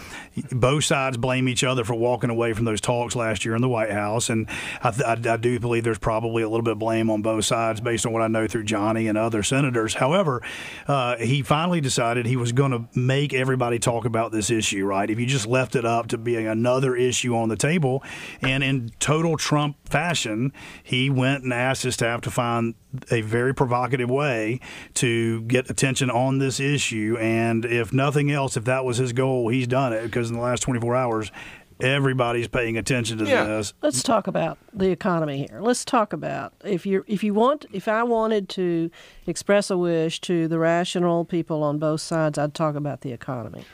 [0.51, 3.69] both sides blame each other for walking away from those talks last year in the
[3.69, 4.47] White House, and
[4.81, 7.81] I, I, I do believe there's probably a little bit of blame on both sides
[7.81, 9.95] based on what I know through Johnny and other senators.
[9.95, 10.43] However,
[10.87, 14.85] uh, he finally decided he was going to make everybody talk about this issue.
[14.85, 15.09] Right?
[15.09, 18.03] If you just left it up to being another issue on the table,
[18.41, 22.75] and in total Trump fashion, he went and asked his staff to find
[23.09, 24.59] a very provocative way
[24.95, 27.17] to get attention on this issue.
[27.19, 30.41] And if nothing else, if that was his goal, he's done it because in the
[30.41, 31.31] last 24 hours,
[31.81, 33.45] everybody's paying attention to Yeah.
[33.45, 33.73] this.
[33.81, 35.59] Let's talk about the economy here.
[35.61, 38.89] Let's talk about if you if you want if I wanted to
[39.27, 43.65] express a wish to the rational people on both sides, I'd talk about the economy.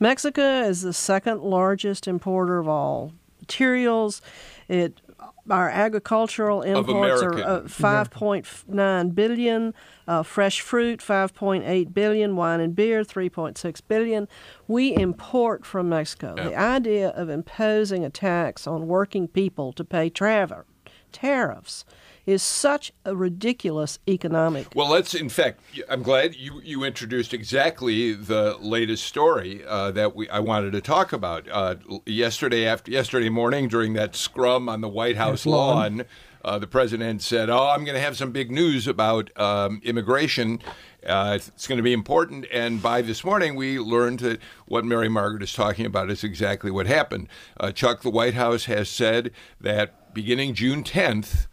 [0.00, 4.20] Mexico is the second largest importer of all materials.
[4.68, 5.00] It
[5.50, 9.74] our agricultural imports are uh, five point nine billion.
[10.06, 12.34] Uh, fresh fruit, 5.8 billion.
[12.34, 14.26] Wine and beer, 3.6 billion.
[14.66, 16.34] We import from Mexico.
[16.34, 21.84] The idea of imposing a tax on working people to pay tariffs
[22.28, 24.66] is such a ridiculous economic.
[24.74, 25.14] Well, let's.
[25.14, 30.40] In fact, I'm glad you you introduced exactly the latest story uh, that we I
[30.40, 31.48] wanted to talk about.
[31.50, 36.04] Uh, yesterday after yesterday morning during that scrum on the White House lawn.
[36.44, 40.60] uh, the president said, "Oh, I'm going to have some big news about um, immigration."
[41.06, 42.44] Uh, it's going to be important.
[42.52, 46.70] And by this morning, we learned that what Mary Margaret is talking about is exactly
[46.70, 47.28] what happened.
[47.58, 51.46] Uh, Chuck, the White House has said that beginning June 10th,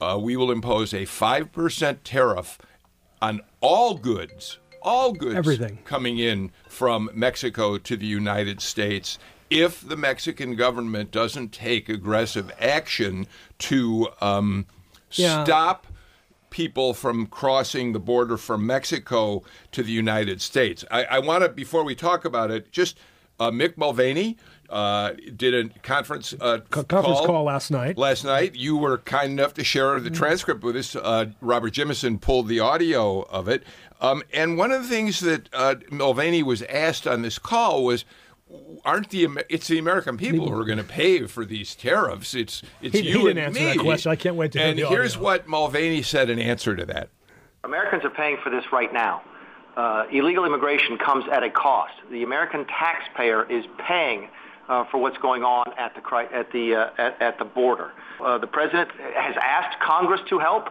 [0.00, 2.58] uh, we will impose a 5% tariff
[3.20, 5.78] on all goods, all goods Everything.
[5.84, 9.18] coming in from Mexico to the United States
[9.50, 13.26] if the Mexican government doesn't take aggressive action
[13.58, 14.66] to um,
[15.12, 15.42] Yeah.
[15.44, 15.86] stop
[16.50, 20.84] people from crossing the border from Mexico to the United States.
[20.90, 22.98] I, I want to, before we talk about it, just
[23.40, 24.36] uh, Mick Mulvaney
[24.68, 27.96] uh, did a conference uh, conference call last night.
[27.98, 30.94] Last night, you were kind enough to share the transcript with us.
[30.96, 33.62] Uh, Robert Jimison pulled the audio of it,
[34.00, 38.04] um, and one of the things that uh, Mulvaney was asked on this call was.
[38.82, 42.34] Aren't the it's the American people who are going to pay for these tariffs?
[42.34, 43.66] It's it's He- he you didn't and answer me.
[43.76, 44.10] that question.
[44.10, 45.22] I can't wait to hear And the here's audio.
[45.24, 47.10] what Mulvaney said in answer to that.
[47.64, 49.20] Americans are paying for this right now.
[49.76, 51.92] Uh, illegal immigration comes at a cost.
[52.10, 54.30] The American taxpayer is paying
[54.90, 56.02] for what's going on at the
[56.32, 57.92] at the uh, at, at the border.
[58.24, 60.68] Uh, the president has asked Congress to help.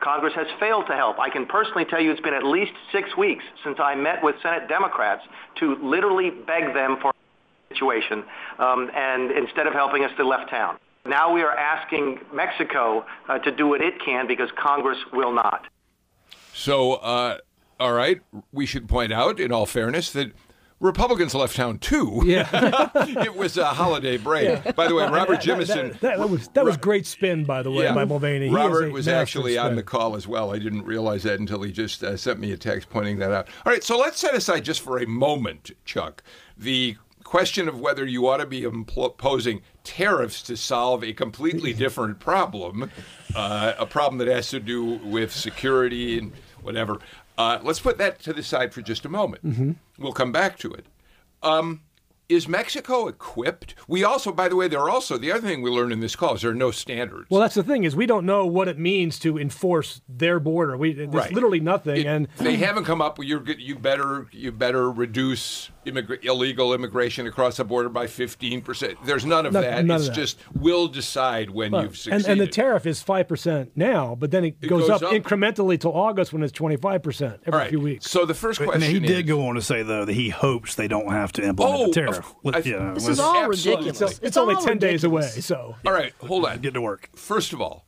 [0.00, 1.18] Congress has failed to help.
[1.18, 4.34] I can personally tell you it's been at least six weeks since I met with
[4.42, 5.22] Senate Democrats
[5.60, 8.24] to literally beg them for a situation,
[8.58, 10.78] um, and instead of helping us, they left town.
[11.04, 15.66] Now we are asking Mexico uh, to do what it can because Congress will not.
[16.54, 17.38] So, uh,
[17.80, 18.20] all right,
[18.52, 20.32] we should point out, in all fairness, that
[20.82, 22.22] Republicans left town too.
[22.24, 22.90] Yeah.
[22.94, 24.74] it was a holiday break.
[24.74, 25.92] By the way, Robert Jimison.
[25.92, 28.48] That, that, that was that was great spin, by the way, by Mulvaney.
[28.48, 29.66] He Robert was actually spin.
[29.66, 30.52] on the call as well.
[30.52, 33.46] I didn't realize that until he just uh, sent me a text pointing that out.
[33.64, 36.22] All right, so let's set aside just for a moment, Chuck,
[36.58, 42.18] the question of whether you ought to be imposing tariffs to solve a completely different
[42.18, 42.90] problem,
[43.36, 46.98] uh, a problem that has to do with security and whatever.
[47.42, 49.44] Uh, let's put that to the side for just a moment.
[49.44, 49.74] Mhm.
[49.98, 50.86] We'll come back to it.
[51.42, 51.80] Um,
[52.28, 53.74] is Mexico equipped?
[53.88, 56.14] We also, by the way, there are also the other thing we learned in this
[56.14, 57.26] call is there are no standards.
[57.30, 60.76] Well, that's the thing is we don't know what it means to enforce their border.
[60.76, 61.32] We there's Right.
[61.32, 66.24] literally nothing, and they haven't come up with you're you better you better reduce immigra-
[66.24, 68.96] illegal immigration across the border by 15%.
[69.04, 69.84] There's none of None- that.
[69.84, 70.20] none it's of that.
[70.20, 72.20] just we'll decide when Well, you've succeeded.
[72.26, 75.02] and, and the tariff is five percent now, but then it, It goes, goes up,
[75.02, 75.12] up.
[75.12, 77.70] incrementally till August when it's twenty five percent every All right.
[77.70, 78.10] few weeks.
[78.10, 80.28] So the first But, question now, he did go on to say though that he
[80.28, 82.18] hopes they don't have to implement Oh, the tariff.
[82.18, 83.88] of- Let- I- yeah, This let's- is all Absolutely.
[83.88, 86.58] It's, it's only ten days away, so All right, hold on.
[86.60, 87.08] Get to work.
[87.14, 87.84] First of all,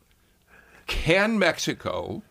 [0.86, 2.22] can Mexico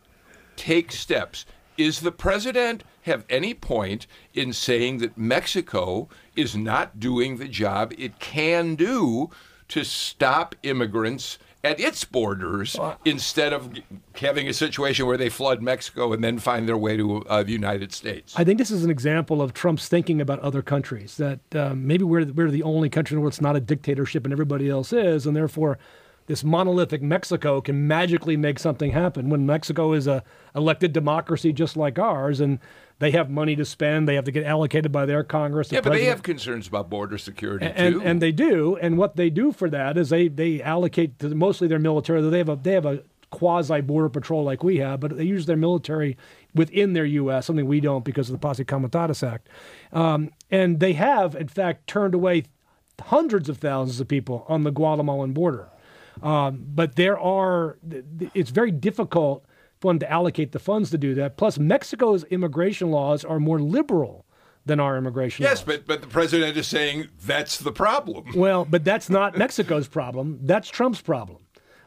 [0.56, 1.46] take steps?
[1.78, 7.94] Is the president have any point in saying that Mexico is not doing the job
[7.98, 9.30] it can do
[9.70, 13.74] to stop immigrants at its borders instead of
[14.16, 17.54] having a situation where they flood Mexico and then find their way to uh, the
[17.54, 18.34] United States?
[18.36, 21.18] I think this is an example of Trump's thinking about other countries.
[21.18, 24.26] That um, maybe we're we're the only country in the world that's not a dictatorship,
[24.26, 25.78] and everybody else is, and therefore
[26.28, 29.30] this monolithic Mexico can magically make something happen.
[29.30, 30.24] When Mexico is a
[30.56, 32.60] elected democracy just like ours, and
[33.00, 35.70] they have money to spend, they have to get allocated by their Congress.
[35.70, 38.02] the yeah, but they have concerns about border security and, too.
[38.02, 38.78] and they do.
[38.78, 42.22] And what they do for that is they they allocate to mostly their military.
[42.22, 45.48] They have a they have a quasi border patrol like we have, but they use
[45.48, 46.16] their military
[46.54, 47.48] within their U.S.
[47.48, 49.50] Something we don't because of the Posse Comitatus Act.
[49.92, 52.44] Um, and they have, in fact, turned away
[53.02, 55.68] hundreds of thousands of people on the Guatemalan border.
[56.24, 57.78] Um, but there are,
[58.34, 59.46] it's very difficult
[59.80, 61.36] for them to allocate the funds to do that.
[61.36, 64.26] Plus, Mexico's immigration laws are more liberal
[64.66, 65.52] than our immigration laws.
[65.52, 65.78] Yes, laws.
[65.78, 68.26] but but the president is saying that's the problem.
[68.36, 70.40] Well, but that's not Mexico's problem.
[70.42, 71.40] That's Trump's problem.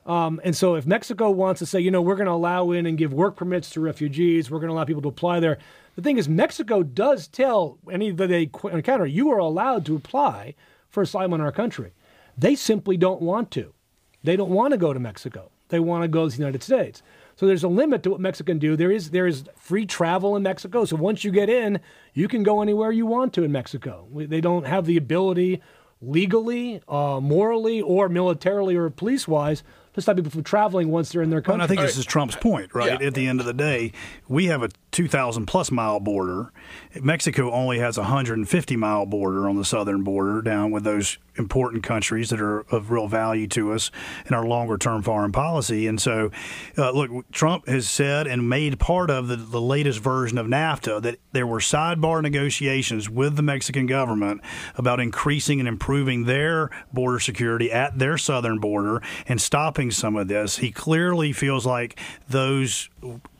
[0.05, 2.85] Um, and so, if Mexico wants to say, you know, we're going to allow in
[2.85, 5.59] and give work permits to refugees, we're going to allow people to apply there.
[5.96, 10.55] The thing is, Mexico does tell any that they encounter, you are allowed to apply
[10.90, 11.92] for asylum in our country.
[12.38, 13.72] They simply don't want to.
[14.27, 15.51] They don't want to go to Mexico.
[15.69, 17.03] They want to go to the United States.
[17.37, 18.77] So there's a limit to what Mexico can do.
[18.77, 20.85] There is there is free travel in Mexico.
[20.85, 21.81] So once you get in,
[22.15, 24.07] you can go anywhere you want to in Mexico.
[24.11, 25.61] We, they don't have the ability
[26.01, 29.62] legally, uh, morally, or militarily or police wise
[29.95, 31.62] to stop people from traveling once they're in their Well, and.
[31.62, 33.01] I think this is Trump's point, right?
[33.01, 33.93] At the end of the day,
[34.29, 36.51] we have a 2,000 plus mile border.
[37.03, 41.83] Mexico only has a 150 mile border on the southern border, down with those important
[41.83, 43.91] countries that are of real value to us
[44.25, 45.87] in our longer term foreign policy.
[45.87, 46.31] And so,
[46.79, 51.03] uh, look, Trump has said and made part of the, the latest version of NAFTA
[51.03, 54.41] that there were sidebar negotiations with the Mexican government
[54.77, 60.29] about increasing and improving their border security at their southern border and stopping some of
[60.29, 60.57] this.
[60.57, 62.89] He clearly feels like those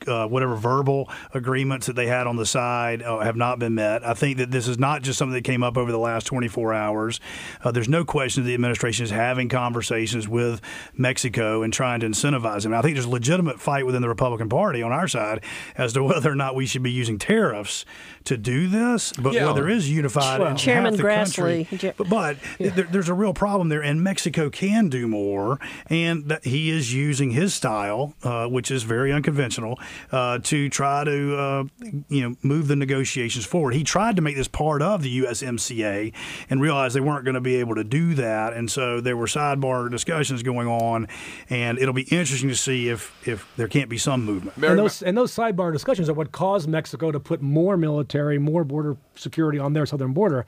[0.07, 4.05] uh, whatever verbal agreements that they had on the side uh, have not been met.
[4.07, 6.75] I think that this is not just something that came up over the last 24
[6.75, 7.21] hours.
[7.63, 10.61] Uh, there's no question that the administration is having conversations with
[10.97, 12.75] Mexico and trying to incentivize them.
[12.75, 15.43] I think there's a legitimate fight within the Republican Party on our side
[15.77, 17.85] as to whether or not we should be using tariffs
[18.25, 19.47] to do this, but Yeah.
[19.47, 21.93] whether there is unified Well, in Chairman half the Grassley- country.
[21.97, 26.45] But, but there, there's a real problem there, and Mexico can do more, and that
[26.45, 29.79] he is using his style, uh, which is very unconventional,
[30.11, 31.65] uh, to try to uh,
[32.09, 33.75] you know move the negotiations forward.
[33.75, 36.13] He tried to make this part of the USMCA,
[36.51, 39.27] and realized they weren't going to be able to do that, and so there were
[39.27, 41.09] sidebar discussions going on,
[41.51, 44.57] and it'll be interesting to see if if there can't be some movement.
[44.59, 48.65] and those and those sidebar discussions are what caused Mexico to put more military, more
[48.65, 50.47] border security on their southern border.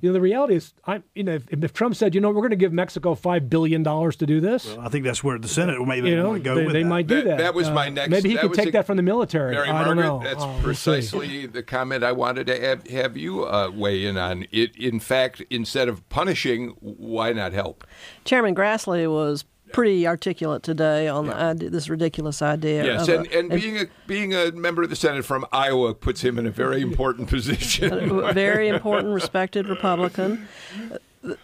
[0.00, 2.34] You know, the reality is, I you know, if, if Trump said, you know, we're
[2.42, 5.48] going to give Mexico five billion dollars to do this, I think that's where the
[5.48, 6.88] Senate maybe you know, want to go they, with they that.
[6.88, 7.38] might do that.
[7.38, 8.10] That was Uh, my next.
[8.10, 9.52] Maybe he that could was take a- that from the military.
[9.54, 10.20] Mary I don't know.
[10.22, 14.46] That's Uh, precisely the comment I wanted to have, have you uh, weigh in on.
[14.50, 17.86] It, in fact, instead of punishing, why not help?
[18.24, 22.84] Chairman Grassley was pretty articulate today on the idea, this ridiculous idea.
[22.84, 25.94] Yes, of a- and, and being a being a member of the Senate from Iowa
[25.94, 27.92] puts him in a very important position.
[28.24, 30.48] a very important, respected Republican.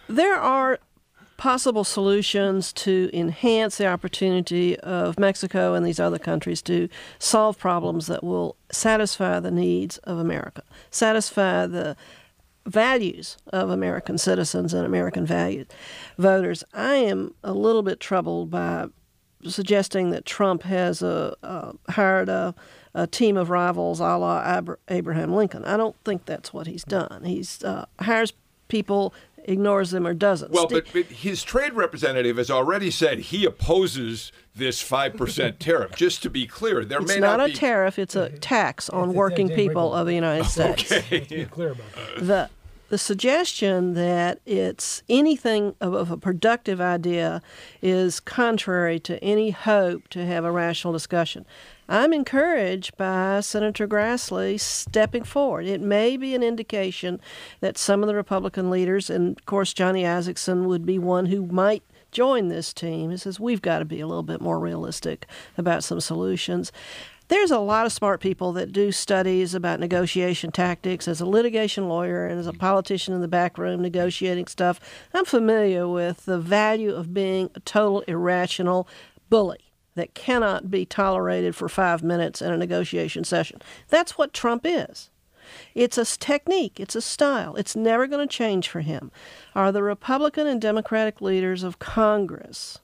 [0.07, 0.79] There are
[1.37, 8.07] possible solutions to enhance the opportunity of Mexico and these other countries to solve problems
[8.07, 11.95] that will satisfy the needs of America, satisfy the
[12.67, 15.73] values of American citizens and American valued
[16.17, 16.63] voters.
[16.73, 18.87] I am a little bit troubled by
[19.45, 22.53] suggesting that Trump has uh, uh, hired a,
[22.93, 25.63] a team of rivals a la Abraham Lincoln.
[25.65, 27.23] I don't think that's what he's done.
[27.23, 28.33] He's uh, hires
[28.67, 29.13] people,
[29.45, 30.51] ignores them, or doesn't.
[30.51, 35.95] Well, but, but his trade representative has already said he opposes this five percent tariff.
[35.95, 37.53] Just to be clear, there it's may not, not, a be.
[37.53, 40.91] tariff; it's a tax on working people of the United States.
[40.91, 41.45] Okay.
[41.45, 42.25] clear about that.
[42.25, 42.49] the
[42.89, 47.41] the suggestion that it's anything of, a productive idea
[47.81, 51.45] is contrary to any hope to have a rational discussion.
[51.89, 55.65] I'm encouraged by Senator Grassley stepping forward.
[55.65, 57.19] It may be an indication
[57.61, 61.45] that some of the Republican leaders, and of course Johnny Isakson would be one who
[61.45, 63.11] might join this team.
[63.11, 66.71] He says we've got to be a little bit more realistic about some solutions.
[67.29, 71.09] There's a lot of smart people that do studies about negotiation tactics.
[71.09, 74.79] As a litigation lawyer and as a politician in the back room negotiating stuff,
[75.13, 78.87] I'm familiar with the value of being a total irrational
[79.29, 83.61] bully that cannot be tolerated for five minutes in a negotiation session.
[83.89, 85.09] That's what Trump is.
[85.75, 87.55] It's a technique, it's a style.
[87.55, 89.11] It's never going to change for him.
[89.53, 92.79] Are the Republican and Democratic leaders of Congress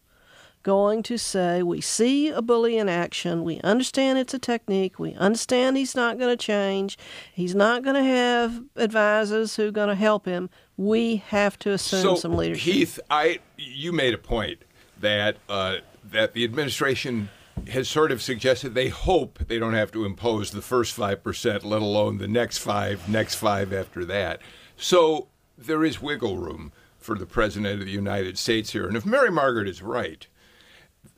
[0.64, 3.44] going to say, We see a bully in action.
[3.44, 4.98] We understand it's a technique.
[4.98, 6.98] We understand he's not going to change.
[7.34, 10.50] He's not going to have advisors who are going to help him.
[10.78, 12.74] We have to assume so, some leadership.
[12.74, 14.64] Heath, I you made a point
[15.00, 17.30] that uh, that the administration
[17.70, 21.64] has sort of suggested they hope they don't have to impose the first five percent,
[21.64, 24.42] let alone the next five, next five after that.
[24.76, 29.06] So there is wiggle room for the president of the United States here, and if
[29.06, 30.28] Mary Margaret is right.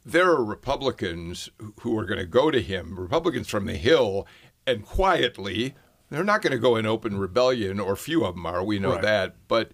[0.06, 1.50] There are Republicans
[1.82, 4.28] who are going to go to him, Republicans from the Hill,
[4.68, 5.74] and quietly,
[6.12, 8.92] they're not going to go in open rebellion, or few of them are, we know
[8.94, 9.02] Right.
[9.02, 9.72] that, but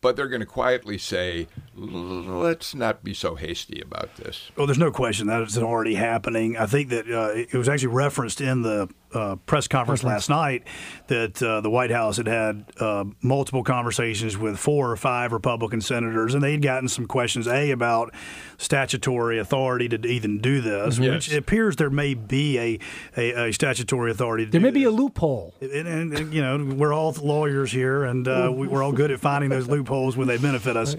[0.00, 4.50] but they're going to quietly say, let's not be so hasty about this.
[4.56, 6.56] Well, there's no question that it's already happening.
[6.56, 10.66] I think that uh, it was actually referenced in the uh, press conference last night
[11.08, 15.80] that uh, the White House had had uh, multiple conversations with four or five Republican
[15.82, 18.14] senators, and they had gotten some questions a about
[18.58, 21.10] statutory authority to even do this, Yes.
[21.14, 22.78] which it appears there may be a,
[23.16, 24.46] a, a statutory authority.
[24.46, 25.54] To There do may be a loophole.
[25.60, 29.10] and, and, and, you know we're all lawyers here, and uh, we, we're all good
[29.10, 30.96] at finding those loopholes when they benefit us.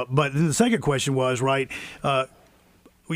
[0.00, 1.70] Uh, but then the second question was right.
[2.02, 2.26] Uh,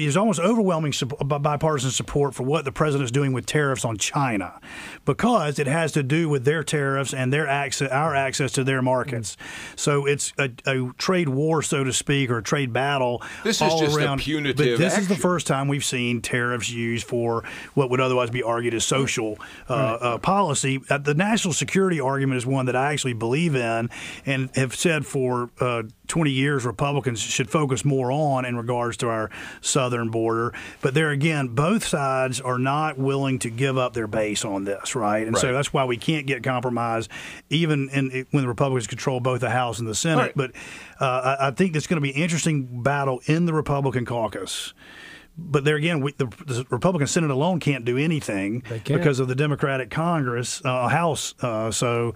[0.03, 0.93] there's almost overwhelming
[1.25, 4.61] bipartisan support for what the president is doing with tariffs on China,
[5.05, 8.83] because it has to do with their tariffs and their access, our access to their
[8.83, 9.37] markets.
[9.77, 13.23] So it's a, a trade war, so to speak, or a trade battle.
[13.45, 17.07] This is just a punitive But this is the first time we've seen tariffs used
[17.07, 20.81] for what would otherwise be argued as social uh, uh, policy.
[20.91, 23.91] Uh, the national security argument is one that I actually believe in
[24.27, 29.09] and have said for uh, 20 years Republicans should focus more on in regards to
[29.09, 29.31] our
[29.61, 30.53] southern border.
[30.81, 34.95] But there again, both sides are not willing to give up their base on this,
[34.95, 35.27] right?
[35.27, 37.09] And so that's why we can't get compromise,
[37.51, 40.21] even in, when the Republicans control both the House and the Senate.
[40.21, 40.37] Right.
[40.37, 40.53] But
[41.01, 44.75] uh, I, I think it's going to be an interesting battle in the Republican caucus.
[45.37, 48.85] But there again, we, the, the Republican Senate alone can't do anything can't.
[48.85, 51.35] because of the Democratic Congress uh, House.
[51.41, 52.15] Uh, so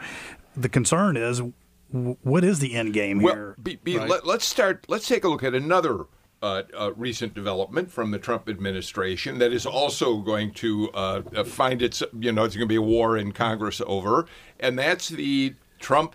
[0.56, 1.52] the concern is, w-
[1.90, 3.56] what is the end game Well, here?
[3.62, 4.08] be, be, right?
[4.08, 4.84] let, us start.
[4.88, 6.06] Let's take a look at another
[6.42, 11.44] uh, uh, recent development from the Trump administration that is also going to uh, uh,
[11.44, 12.02] find its.
[12.18, 14.26] You know, it's going to be a war in Congress over,
[14.60, 16.14] and that's the Trump,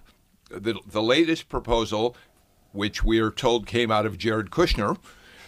[0.50, 2.16] the the latest proposal,
[2.72, 4.98] which we are told came out of Jared Kushner,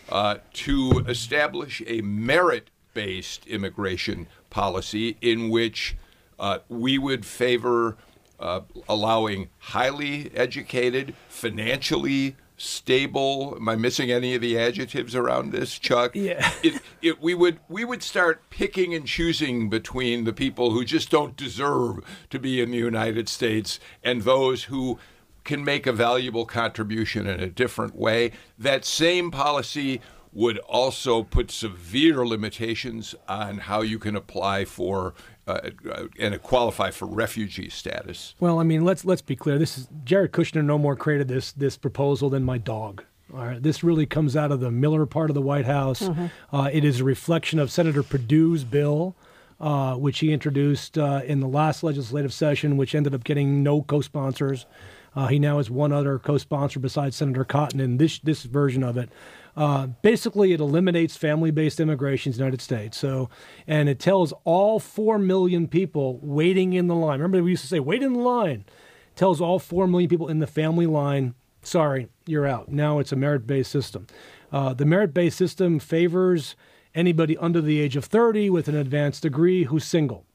[0.09, 5.95] uh, to establish a merit-based immigration policy in which
[6.39, 7.97] uh, we would favor
[8.39, 13.53] uh, allowing highly educated, financially stable.
[13.57, 16.15] Am I missing any of the adjectives around this, Chuck?
[16.15, 16.51] Yeah.
[16.63, 21.09] It, it, we would we would start picking and choosing between the people who just
[21.09, 24.99] don't deserve to be in the United States and those who
[25.43, 28.31] can make a valuable contribution in a different way.
[28.57, 30.01] That same policy
[30.35, 35.15] would also put severe limitations on how you can apply for
[35.47, 38.35] uh, uh, and qualify for refugee status.
[38.39, 39.57] Well, I mean, let's let's be clear.
[39.57, 40.63] This is Jared Kushner.
[40.63, 43.03] No more created this this proposal than my dog.
[43.33, 46.01] All right, this really comes out of the Miller part of the White House.
[46.01, 46.55] Mm-hmm.
[46.55, 49.15] Uh, it is a reflection of Senator Perdue's bill,
[49.59, 53.81] uh, which he introduced uh, in the last legislative session, which ended up getting no
[53.81, 54.67] co-sponsors.
[55.15, 58.97] Uh, he now has one other co-sponsor besides Senator Cotton in this this version of
[58.97, 59.09] it.
[59.55, 62.97] Uh, basically, it eliminates family-based immigration in the United States.
[62.97, 63.29] So,
[63.65, 67.19] and it tells all four million people waiting in the line.
[67.19, 68.65] Remember, we used to say, "Wait in the line."
[69.11, 73.13] It tells all four million people in the family line, "Sorry, you're out." Now it's
[73.13, 74.07] a merit-based system.
[74.51, 76.55] Uh, the merit-based system favors
[76.93, 80.25] anybody under the age of 30 with an advanced degree who's single.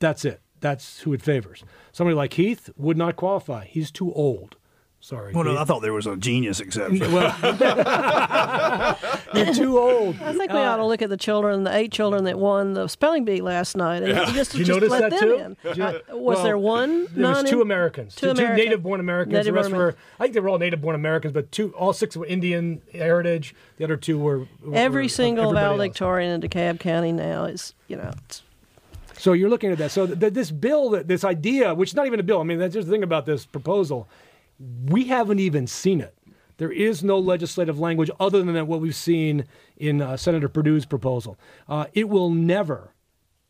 [0.00, 0.40] That's it.
[0.60, 1.64] That's who it favors.
[1.92, 3.64] Somebody like Heath would not qualify.
[3.66, 4.56] He's too old.
[5.04, 5.32] Sorry.
[5.32, 7.00] well, no, I thought there was a genius exception.
[9.34, 10.14] You're too old.
[10.22, 12.86] I think we ought to look at the children, the eight children that won the
[12.86, 14.32] spelling bee last night, and Yeah.
[14.32, 15.34] just, Did you just notice let that them too?
[15.34, 15.56] in.
[15.76, 17.08] You- Uh, was Well, there one?
[17.14, 19.32] There was two Americans, two, two, American- native-born Americans.
[19.32, 21.92] Native the rest born were, I think they were all native-born Americans, but two, all
[21.92, 23.56] six were Indian heritage.
[23.78, 24.46] The other two were.
[24.64, 25.72] were Every were single everybody else.
[25.74, 28.42] valedictorian in DeKalb County now is, you know, it's
[29.18, 29.90] So you're looking at that.
[29.90, 32.40] So th- th- this bill, that this idea, which is not even a bill.
[32.40, 34.06] I mean, that's just the thing about this proposal.
[34.62, 36.16] We haven't even seen it.
[36.58, 39.46] There is no legislative language other than what we've seen
[39.76, 41.36] in uh, Senator Perdue's proposal.
[41.68, 42.94] Uh, it will never,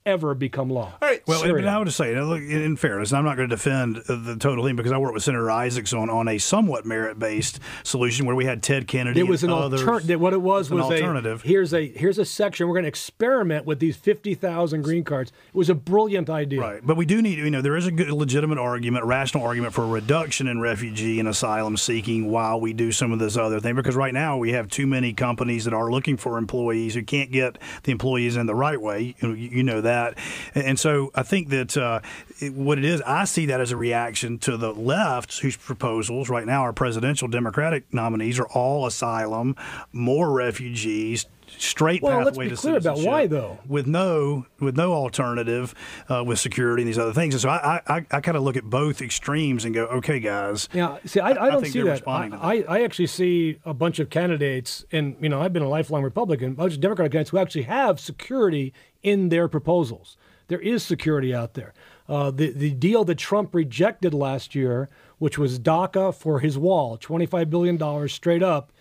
[0.04, 0.92] ever become law.
[1.00, 1.22] All right.
[1.26, 1.66] Well, Period.
[1.66, 4.64] I would say, look, in in fairness, I'm not going to defend uh, the total
[4.64, 8.34] thing because I worked with Senator Isakson on, on a somewhat merit based solution where
[8.34, 9.20] we had Ted Kennedy.
[9.20, 9.80] It was an and others.
[9.80, 10.20] alternative.
[10.20, 11.44] What it was an was alternative.
[11.44, 12.66] a here's a here's a section.
[12.68, 15.30] We're going to experiment with these fifty thousand green cards.
[15.30, 16.60] It was a brilliant idea.
[16.60, 19.74] Right, but we do need, you know, there is a good legitimate argument, rational argument
[19.74, 23.60] for a reduction in refugee and asylum seeking while we do some of this other
[23.60, 23.74] thing.
[23.74, 27.30] Because right now we have too many companies that are looking for employees who can't
[27.30, 29.14] get the employees in the right way.
[29.20, 30.18] You know, you you know that,
[30.54, 32.00] and so I think that uh,
[32.40, 36.28] it, what it is, I see that as a reaction to the left, whose proposals
[36.28, 39.56] right now, our presidential Democratic nominees, are all asylum,
[39.92, 41.26] more refugees.
[41.62, 43.60] Straight Well, let's pathway be to clear about why, though.
[43.68, 45.74] with no with no alternative
[46.08, 47.34] uh, with security and these other things.
[47.34, 50.68] And so I I, I kind of look at both extremes and go, okay, guys.
[50.72, 51.90] Yeah, see, I, I don't think see that.
[51.90, 55.52] responding to I, I, I actually see a bunch of candidates, and you know, I've
[55.52, 59.46] been a lifelong Republican, a bunch of Democratic candidates who actually have security in their
[59.46, 60.16] proposals.
[60.48, 61.72] there is security out there.
[62.08, 64.88] Uh, the the deal that Trump rejected last year,
[65.18, 68.72] which was DACA for his wall, twenty five billion dollars straight up,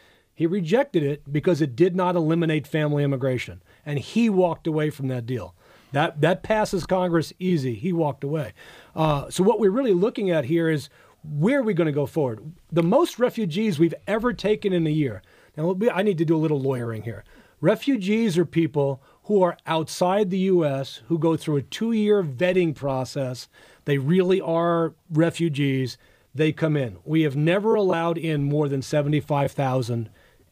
[0.41, 5.07] he rejected it because it did not eliminate family immigration, and he walked away from
[5.09, 5.53] that deal.
[5.91, 7.75] That that passes Congress easy.
[7.75, 8.53] He walked away.
[8.95, 10.89] Uh, so what we're really looking at here is
[11.23, 12.53] where are we going to go forward?
[12.71, 15.21] The most refugees we've ever taken in a year.
[15.55, 17.23] Now I need to do a little lawyering here.
[17.59, 21.01] Refugees are people who are outside the U.S.
[21.07, 23.47] who go through a two-year vetting process.
[23.85, 25.99] They really are refugees.
[26.33, 26.97] They come in.
[27.05, 30.09] We have never allowed in more than seventy-five thousand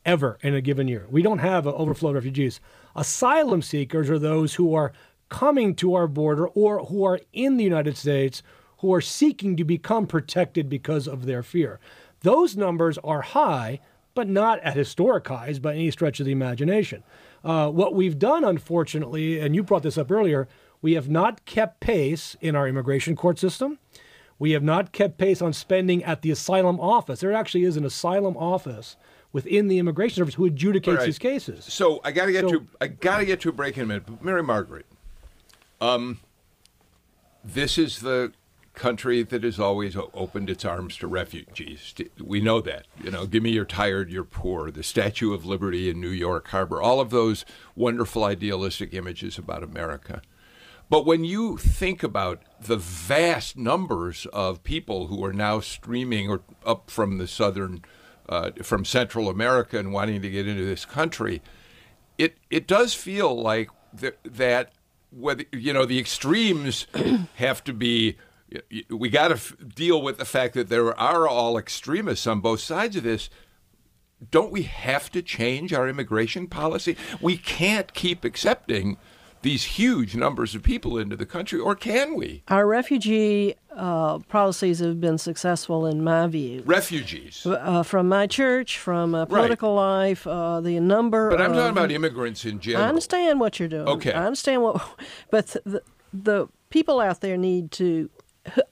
[0.10, 1.06] ever in a given year.
[1.12, 2.60] We don't have an overflow of refugees.
[2.96, 4.92] Asylum seekers are those who are
[5.30, 8.42] coming to our border or who are in the United States
[8.80, 11.80] who are seeking to become protected because of their fear.
[12.22, 13.82] Those numbers are high,
[14.16, 17.04] but not at historic highs by any stretch of the imagination.
[17.44, 20.48] Uh, what we've done, unfortunately, and you brought this up earlier,
[20.82, 23.78] we have not kept pace in our immigration court system.
[24.40, 27.20] We have not kept pace on spending at the asylum office.
[27.20, 28.98] There actually is an asylum office
[29.32, 31.06] within the immigration service who adjudicates right.
[31.06, 31.66] these cases.
[31.66, 33.84] So I got to get So- to I got to get to a break in
[33.84, 34.04] a minute.
[34.08, 34.86] But Mary Margaret,
[35.82, 36.20] um,
[37.44, 38.34] this is the
[38.74, 41.94] country that has always opened its arms to refugees.
[42.18, 42.86] We know that.
[43.04, 44.72] You know, give me your tired, you're poor.
[44.72, 46.82] The Statue of Liberty in New York Harbor.
[46.82, 47.44] All of those
[47.76, 50.22] wonderful idealistic images about America.
[50.90, 56.42] But when you think about the vast numbers of people who are now streaming or
[56.66, 57.84] up from the southern,
[58.30, 61.42] uh, from Central America and wanting to get into this country,
[62.18, 63.70] it it does feel like
[64.00, 64.72] th- that
[65.12, 66.88] whether you know the extremes
[67.36, 68.18] have to be.
[68.90, 72.62] We got to f- deal with the fact that there are all extremists on both
[72.62, 73.30] sides of this.
[74.32, 76.98] Don't we have to change our immigration policy?
[77.22, 78.98] We can't keep accepting
[79.42, 82.44] these huge numbers of people into the country, or can we?
[82.48, 86.64] Our refugee uh, policies have been successful, in my view.
[86.66, 87.46] Refugees.
[87.46, 91.30] Uh, from my church, from uh, political life, uh, the number.
[91.30, 92.86] But I'm of- talking about immigrants in general.
[92.86, 93.88] I understand what you're doing.
[93.88, 94.12] Okay.
[94.12, 94.82] I understand what,
[95.32, 95.82] but the,
[96.14, 98.10] the people out there need to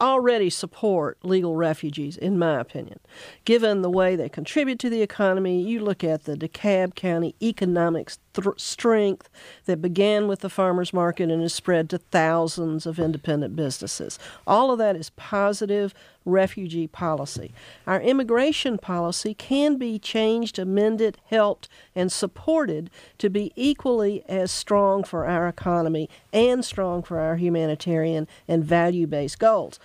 [0.01, 2.99] already support legal refugees, in my opinion,
[3.45, 5.61] given the way they contribute to the economy.
[5.61, 9.29] You look at the DeKalb County economic thr strength
[9.65, 14.19] that began with the farmers market and has spread to thousands of independent businesses.
[14.45, 15.93] All of that is positive
[16.27, 17.53] refugee policy.
[17.87, 25.03] Our immigration policy can be changed, amended, helped, and supported to be equally as strong
[25.03, 29.79] for our economy and strong for our humanitarian and value based goals.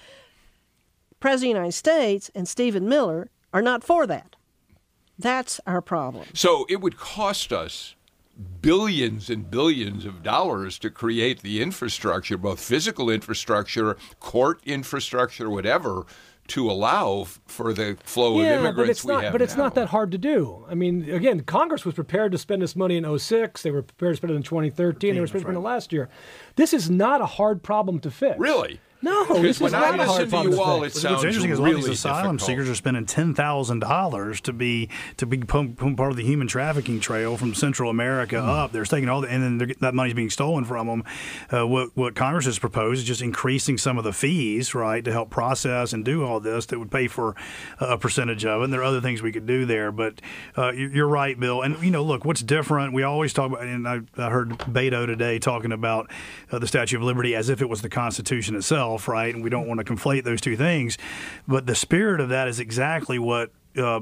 [1.21, 4.37] President of the United States and Stephen Miller are not for that.
[5.19, 6.27] That's our problem.
[6.35, 7.95] So it would cost us
[8.61, 16.07] billions and billions of dollars to create the infrastructure, both physical infrastructure, court infrastructure, whatever,
[16.53, 19.25] to allow f- for the flow yeah, of immigrants but it's we not.
[19.25, 19.65] have But it's now.
[19.65, 20.67] not that hard to do.
[20.69, 23.63] I mean, again, Congress was prepared to spend this money in 06.
[23.63, 25.15] They were prepared to spend it in 2013.
[25.15, 26.09] They were prepared to spend it last year.
[26.57, 28.39] This is not a hard problem to fix.
[28.39, 28.81] Really?
[29.03, 31.25] No, Because this is I not a hard to problem you all, it sounds What's
[31.25, 32.41] interesting is a lot of these asylum difficult.
[32.47, 36.23] seekers are spending ten thousand dollars to be to be pum- pum- part of the
[36.23, 38.49] human trafficking trail from Central America Hmm.
[38.49, 38.73] up.
[38.73, 41.05] They're taking all the, and then that money's being stolen from them.
[41.51, 45.11] Uh, what what Congress has proposed is just increasing some of the fees, right, to
[45.11, 47.35] help process and do all this that would pay for
[47.81, 48.65] a percentage of it.
[48.65, 50.21] And there are other things we could do there, but
[50.57, 51.63] uh, you- you're right, Bill.
[51.63, 52.93] And you know, look, what's different?
[52.93, 56.11] We always talk about, and I, I heard Beto today talking about
[56.53, 59.35] uh, the Statue of Liberty as if it was the Constitution itself, right?
[59.35, 60.99] And we don't want to conflate those two things,
[61.47, 63.51] but the spirit of that is exactly what.
[63.77, 64.01] Uh,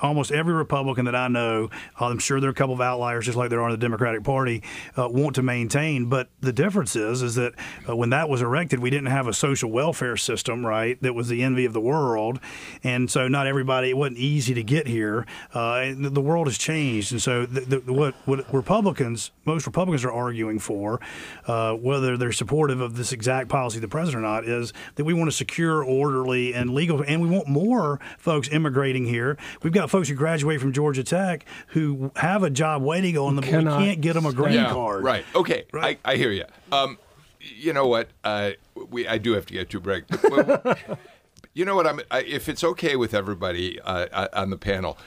[0.00, 3.36] Almost every Republican that I know, I'm sure there are a couple of outliers, just
[3.36, 4.62] like there are in the Democratic Party,
[4.96, 6.06] uh, want to maintain.
[6.06, 7.54] But the difference is, is that
[7.88, 11.00] uh, when that was erected, we didn't have a social welfare system, right?
[11.02, 12.40] That was the envy of the world,
[12.84, 13.90] and so not everybody.
[13.90, 15.26] It wasn't easy to get here.
[15.52, 20.12] Uh, the- world has changed, and so the, the, what what Republicans, most Republicans are
[20.12, 21.00] arguing for,
[21.46, 25.04] uh, whether they're supportive of this exact policy of the president or not, is that
[25.04, 29.38] we want a secure, orderly, and legal, and we want more folks immigrating here.
[29.62, 33.44] We've got folks who graduate from Georgia Tech who have a job waiting on them,
[33.50, 35.02] but we can't get them a green Yeah, card.
[35.04, 35.24] Right.
[35.34, 35.64] Okay.
[35.74, 36.44] I, I hear you.
[36.72, 36.98] Um,
[37.40, 38.08] you know what?
[38.24, 38.52] Uh,
[38.90, 40.04] we I do have to get to a break.
[40.08, 40.78] But-
[41.54, 41.86] you know what?
[41.86, 42.00] I'm.
[42.10, 44.98] I, if it's okay with everybody uh, uh, on the panel.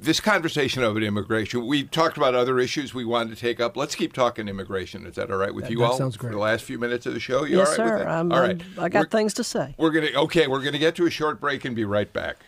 [0.00, 3.76] This conversation of immigration, we talked about other issues we wanted to take up.
[3.76, 5.04] Let's keep talking immigration.
[5.04, 5.98] Is that all right with That- you that all?
[5.98, 6.32] sounds For great.
[6.32, 7.96] the last few minutes of the show, you yes, all right sir.
[7.98, 8.08] with that?
[8.08, 8.62] I'm, I'm- right.
[8.78, 9.74] I got We're- things to say.
[9.76, 10.46] We're gonna okay.
[10.46, 12.38] We're gonna get to a short break and be right back.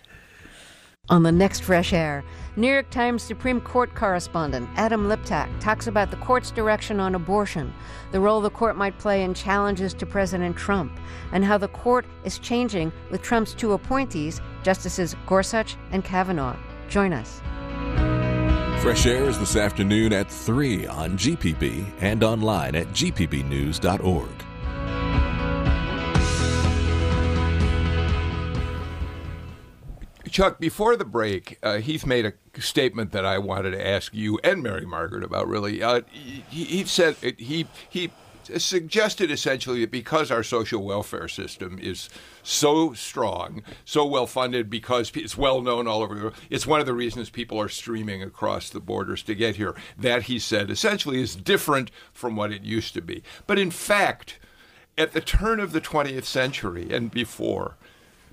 [1.11, 2.23] On the next Fresh Air,
[2.55, 7.75] New York Times Supreme Court correspondent Adam Liptak talks about the court's direction on abortion,
[8.13, 10.93] the role the court might play in challenges to President Trump,
[11.33, 16.57] and how the court is changing with Trump's two appointees, Justices Gorsuch and Kavanaugh.
[16.89, 17.41] Join us.
[18.81, 24.50] Fresh Air is this afternoon at 3 on GPB and online at gpbnews.org.
[30.31, 34.39] Chuck, before the break, uh, Heath made a statement that I wanted to ask you
[34.45, 35.49] and Mary Margaret about.
[35.49, 38.11] Really, uh, he, he, said he he
[38.57, 42.09] suggested essentially that because our social welfare system is
[42.43, 46.81] so strong, so well funded, because it's well known all over the world, it's one
[46.81, 49.74] of the reasons people are streaming across the borders to get here.
[49.99, 53.22] That he said essentially is different from what it used to be.
[53.47, 54.39] But in fact,
[54.97, 57.76] at the turn of the 20th century and before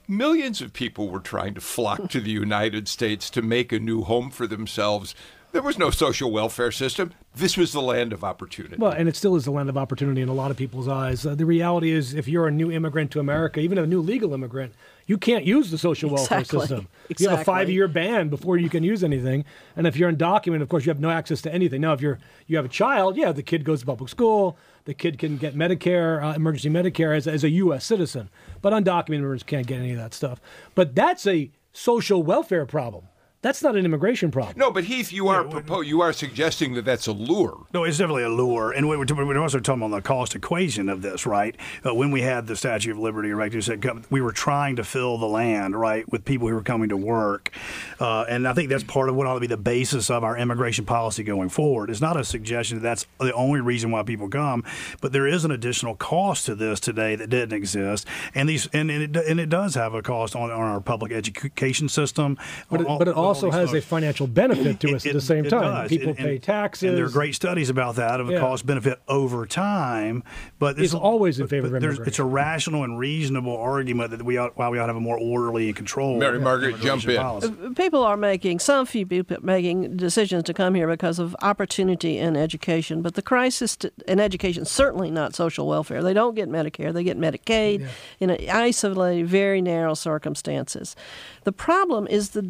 [0.07, 4.03] millions of people were trying to flock to the United States to make a new
[4.03, 5.15] home for themselves.
[5.53, 7.13] There was no social welfare system.
[7.35, 8.75] This was the land of opportunity.
[8.77, 11.25] Well, and it still is the land of opportunity in a lot of people's eyes.
[11.25, 14.33] Uh, the reality is, if you're a new immigrant to America, even a new legal
[14.33, 14.73] immigrant,
[15.05, 16.59] you can't use the social welfare Exactly.
[16.59, 16.87] system.
[17.09, 17.15] Exactly.
[17.23, 19.45] You have a five-year ban before you can use anything.
[19.77, 21.79] And if you're undocumented, of course, you have no access to anything.
[21.79, 24.57] Now, if you're you have a child, yeah, the kid goes to public school.
[24.87, 27.83] The kid can get Medicare, uh, emergency Medicare, as, as a U.S.
[27.83, 28.29] citizen.
[28.61, 30.39] But undocumented immigrants can't get any of that stuff.
[30.75, 33.09] But that's a social welfare problem.
[33.43, 34.55] That's not an immigration problem.
[34.57, 37.65] No, but Heath, you are propo- you are suggesting that that's a lure.
[37.71, 40.35] No, it's definitely a lure, and we were, we were also talking on the cost
[40.35, 41.55] equation of this, right?
[41.85, 45.19] Uh, when we had the Statue of Liberty erected, said we were trying to fill
[45.19, 47.51] the land, right, with people who were coming to work,
[47.99, 50.35] uh, and I think that's part of what ought to be the basis of our
[50.35, 51.91] immigration policy going forward.
[51.91, 54.63] It's not a suggestion that that's the only reason why people come,
[54.99, 58.89] but there is an additional cost to this today that didn't exist, and these and,
[58.89, 62.35] and, it, and it does have a cost on, on our public education system,
[62.71, 65.05] But it, on- but it on all also these has a financial benefit to us
[65.05, 65.61] at the same it time.
[65.61, 65.89] does.
[65.89, 66.89] People And- pay and- taxes.
[66.89, 68.39] And there are great studies about that of a Yeah.
[68.39, 70.23] cost benefit over time.
[70.59, 72.09] But It's always in favor of but there's- immigration.
[72.09, 74.99] It's a rational and reasonable argument that we ought, why we ought to have a
[74.99, 76.19] more orderly and controlled.
[76.19, 77.17] Mary Margaret, jump in.
[77.17, 77.53] policy.
[77.63, 82.17] Uh, people are making some few people making decisions to come here because of opportunity
[82.17, 86.35] in education but the crisis to, in education is certainly not social welfare they don't
[86.35, 87.85] get medicare they get medicaid
[88.19, 90.95] in a isolated very narrow circumstances
[91.43, 92.41] the problem is the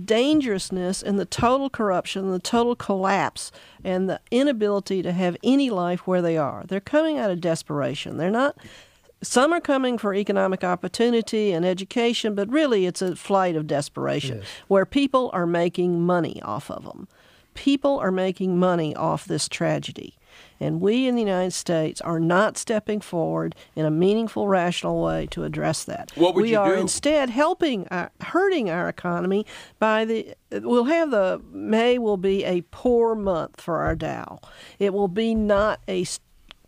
[0.72, 3.52] and the total corruption the total collapse
[3.84, 8.18] and the inability to have any life where they are they're coming out of desperation
[8.18, 8.56] they're not
[9.22, 14.44] some are coming for economic opportunity and education, but really it's a flight of desperation
[14.68, 17.08] where people are making money off of them.
[17.56, 20.16] People are making money off this tragedy.
[20.60, 25.28] And we in the United States are not stepping forward in a meaningful, rational way
[25.32, 26.12] to address that.
[26.16, 26.82] What would we you are do?
[26.82, 29.46] instead helping, our, hurting our economy
[29.80, 30.36] by the.
[30.52, 34.40] We'll have the May will be a poor month for our Dow.
[34.80, 36.06] It will be not a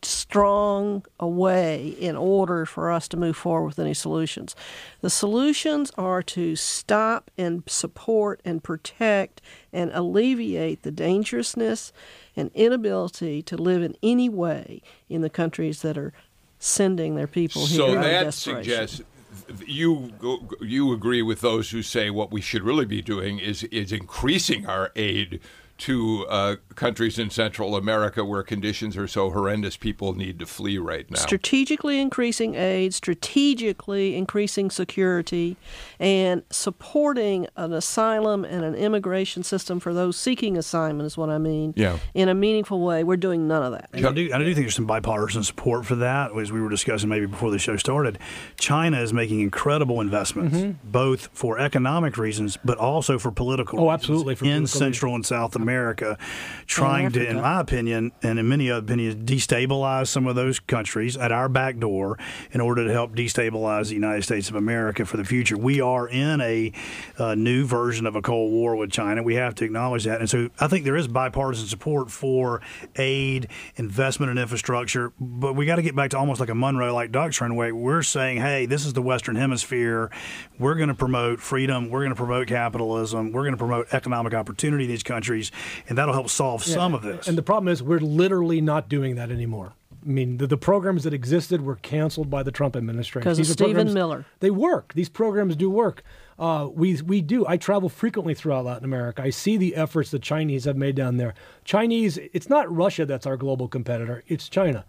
[0.06, 4.56] strong a way in order for us to move forward with any solutions.
[5.02, 9.42] The solutions are to stop and support and protect
[9.74, 11.92] and alleviate the dangerousness
[12.36, 16.14] and inability to live in any way in the countries that are
[16.60, 17.78] sending their people here.
[17.78, 19.02] So out of that suggests
[19.66, 20.12] you
[20.62, 24.66] you agree with those who say what we should really be doing is is increasing
[24.66, 25.40] our aid
[25.80, 30.78] to uh, countries in Central America where conditions are so horrendous people need to flee
[30.78, 31.20] right now.
[31.20, 35.58] strategically increasing aid, strategically increasing security,
[36.00, 41.38] and supporting an asylum and an immigration system for those seeking asylum is what I
[41.38, 41.74] mean.
[41.76, 41.98] Yeah.
[42.14, 43.04] In a meaningful way.
[43.04, 43.90] We're doing none of that.
[43.94, 46.70] And I do, I do think there's some bipartisan support for that, as we were
[46.70, 48.18] discussing maybe before the show started.
[48.58, 50.76] China is making incredible investments, Mhm.
[50.86, 55.16] both for economic reasons, but also for political Oh, reasons absolutely, for in political Central
[55.16, 56.18] and South America,
[56.70, 61.18] trying to, in my opinion, and in many other opinions, destabilize some of those countries
[61.18, 62.18] at our back door
[62.52, 65.58] in order to help destabilize the United States of America for the future.
[65.58, 66.72] We are in a
[67.18, 69.24] uh, new version of a Cold War with China.
[69.24, 70.20] We have to acknowledge that.
[70.20, 72.62] And so I think there is bipartisan support for
[72.96, 76.94] aid, investment in infrastructure, but we got to get back to almost like a Monroe
[76.94, 80.12] like doctrine where we're saying, hey, this is the Western Hemisphere.
[80.60, 81.90] We're going to promote freedom.
[81.90, 83.32] We're going to promote capitalism.
[83.32, 85.52] We're going to promote economic opportunity in these countries,
[85.88, 87.28] and that'll help solve Yeah, some of this.
[87.28, 89.74] And the problem is, we're literally not doing that anymore.
[90.06, 93.30] I mean, the, the programs that existed were canceled by the Trump administration.
[93.30, 94.26] 'Cause of Stephen programs- Miller.
[94.40, 94.94] They work.
[94.96, 96.04] These programs do work.
[96.38, 97.46] Uh, we we do.
[97.46, 99.22] I travel frequently throughout Latin America.
[99.22, 101.34] I see the efforts the Chinese have made down there.
[101.66, 102.18] Chinese.
[102.32, 104.24] It's not Russia that's our global competitor.
[104.28, 104.86] It's China.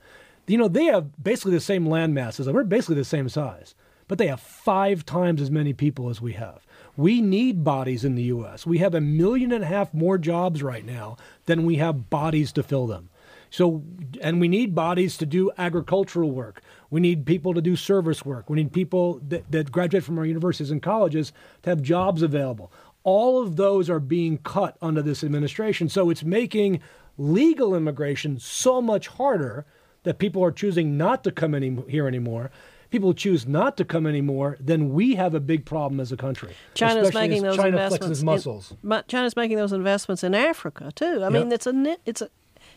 [0.46, 2.48] You know, they have basically the same land masses.
[2.48, 3.74] We're basically the same size.
[4.08, 6.66] but they have five times as many people as we have.
[7.00, 8.66] We need bodies in the U.S.
[8.66, 12.52] We have a million and a half more jobs right now than we have bodies
[12.52, 13.08] to fill them.
[13.48, 13.82] So,
[14.20, 16.60] and we need bodies to do agricultural work.
[16.90, 18.50] We need people to do service work.
[18.50, 21.32] We need people that, that graduate from our universities and colleges
[21.62, 22.70] to have jobs available.
[23.02, 25.88] All of those are being cut under this administration.
[25.88, 26.82] So it's making
[27.16, 29.64] legal immigration so much harder
[30.02, 32.50] that people are choosing not to come any, here anymore
[32.90, 36.54] people choose not to come anymore, then we have a big problem as a country.
[36.74, 38.22] China's making those China investments.
[38.22, 38.74] muscles.
[38.82, 41.18] In, China's making those investments in Africa too.
[41.20, 41.32] I yep.
[41.32, 42.30] mean, it's a it's a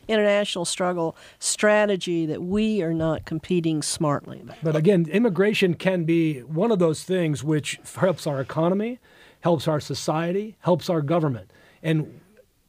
[0.07, 4.57] international struggle strategy that we are not competing smartly about.
[4.61, 8.99] But again, immigration can be one of those things which helps our economy,
[9.41, 11.51] helps our society, helps our government.
[11.82, 12.20] And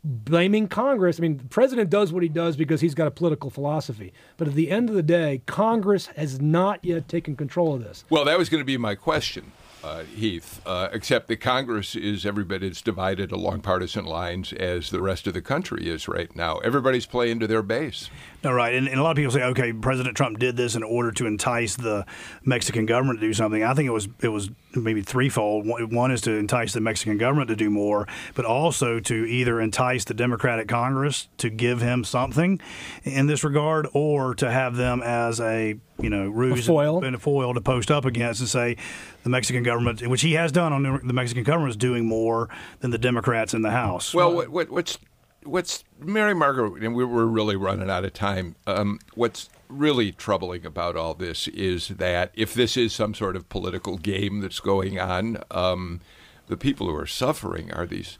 [0.04, 1.18] blaming Congress.
[1.18, 4.12] I mean, the president does what he does because he's got a political philosophy.
[4.36, 8.04] But at the end of the day, Congress has not yet taken control of this.
[8.10, 9.52] Well, that was going to be my question.
[9.82, 14.88] Uh, Heath, uh, except that Congress is every bit as divided along partisan lines as
[14.88, 16.56] the rest of the country is right now.
[16.58, 18.08] Everybody's playing to their base.
[18.42, 18.74] No, right.
[18.74, 21.26] And, and, a lot of people say, okay, President Trump did this in order to
[21.26, 22.06] entice the
[22.44, 23.62] Mexican government to do something.
[23.62, 24.48] I think it was it was
[24.80, 25.66] maybe threefold.
[25.66, 30.04] One is to entice the Mexican government to do more, but also to either entice
[30.04, 32.60] the Democratic Congress to give him something
[33.02, 37.04] in this regard, or to have them as a you know ruse a foil.
[37.04, 38.76] and a foil to post up against and say
[39.22, 42.48] the Mexican government, which he has done on the Mexican government, is doing more
[42.80, 44.14] than the Democrats in the House.
[44.14, 44.98] Well, what, what, what's
[45.44, 48.56] what's Mary Margaret, and we are really running out of time.
[48.66, 53.48] Um, what's really troubling about all this is that if this is some sort of
[53.48, 56.00] political game that's going on, um,
[56.46, 58.18] the people who are suffering are these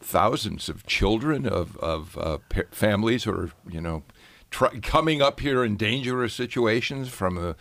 [0.00, 2.38] thousands of children of of uh,
[2.70, 4.02] families who are you know
[4.50, 7.56] tr- coming up here in dangerous situations from a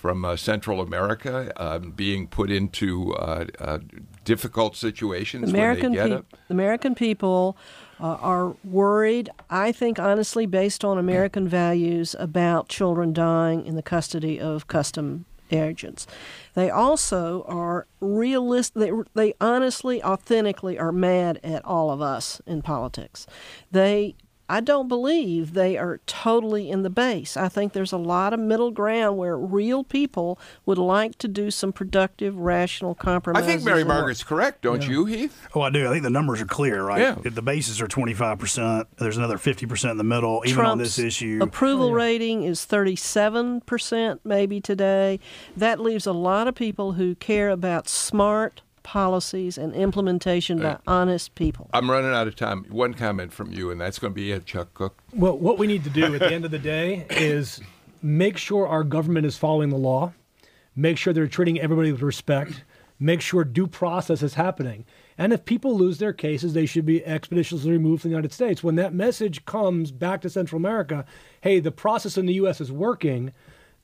[0.00, 3.78] from uh, Central America, uh, being put into uh, uh
[4.24, 7.56] difficult situations American when they get pe- American people
[8.00, 13.82] uh, are worried, I think, honestly, based on American values, about children dying in the
[13.82, 16.06] custody of custom agents.
[16.54, 18.74] They also are realist.
[18.74, 23.26] They, they honestly, authentically are mad at all of us in politics.
[23.70, 24.14] They
[24.50, 27.36] I don't believe they are totally in the base.
[27.36, 31.52] I think there's a lot of middle ground where real people would like to do
[31.52, 33.44] some productive, rational compromise.
[33.44, 34.90] I think Mary Margaret's correct, don't yeah.
[34.90, 35.46] you, Heath?
[35.54, 35.86] Oh, I do.
[35.86, 37.00] I think the numbers are clear, right?
[37.00, 37.16] Yeah.
[37.22, 38.86] The bases are 25%.
[38.98, 41.38] There's another 50% in the middle, even Trump's on this issue.
[41.40, 42.04] Approval oh, yeah.
[42.04, 45.20] rating is 37% maybe today.
[45.56, 51.34] That leaves a lot of people who care about smart, policies and implementation by honest
[51.34, 51.68] people.
[51.72, 52.64] I'm running out of time.
[52.68, 55.02] One comment from you, and that's going to be it, Chuck Kuck.
[55.12, 57.60] Well, what we need to do at the end of the day is
[58.02, 60.12] make sure our government is following the law,
[60.74, 62.64] make sure they're treating everybody with respect,
[62.98, 64.84] make sure due process is happening.
[65.18, 68.64] And if people lose their cases, they should be expeditiously removed from the United States.
[68.64, 71.04] When that message comes back to Central America,
[71.42, 72.60] hey, the process in the U.S.
[72.60, 73.32] is working,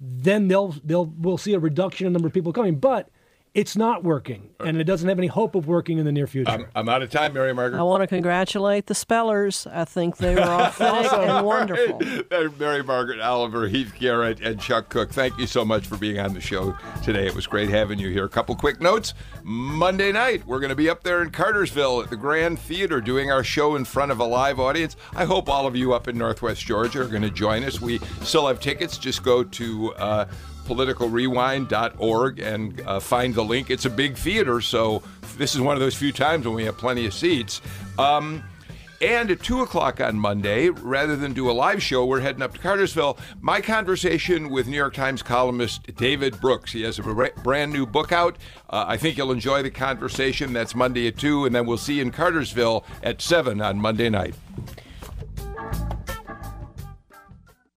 [0.00, 2.76] then they'll they'll we'll see a reduction in the number of people coming.
[2.76, 3.10] But
[3.56, 6.50] it's not working, and it doesn't have any hope of working in the near future.
[6.50, 7.80] I'm, I'm out of time, Mary Margaret.
[7.80, 9.66] I want to congratulate the spellers.
[9.66, 12.02] I think they were authentic and wonderful.
[12.58, 16.34] Mary Margaret Oliver, Heath Garrett, and Chuck Kuck, thank you so much for being on
[16.34, 17.26] the show today.
[17.26, 18.26] It was great having you here.
[18.26, 19.14] A couple quick notes.
[19.42, 23.32] Monday night, we're going to be up there in Cartersville at the Grand Theater doing
[23.32, 24.96] our show in front of a live audience.
[25.14, 27.80] I hope all of you up in Northwest Georgia are going to join us.
[27.80, 28.98] We still have tickets.
[28.98, 30.26] Just go to uh,
[30.66, 33.70] politicalrewind.org and uh, find the link.
[33.70, 35.02] It's a big theater, so
[35.38, 37.60] this is one of those few times when we have plenty of seats.
[37.98, 38.42] Um,
[39.02, 42.54] and at 2 o'clock on Monday, rather than do a live show, we're heading up
[42.54, 43.18] to Cartersville.
[43.42, 46.72] My conversation with New York Times columnist David Brooks.
[46.72, 48.36] He has a brand new book out.
[48.70, 50.54] Uh, I think you'll enjoy the conversation.
[50.54, 54.08] That's Monday at 2, and then we'll see you in Cartersville at 7 on Monday
[54.08, 54.34] night.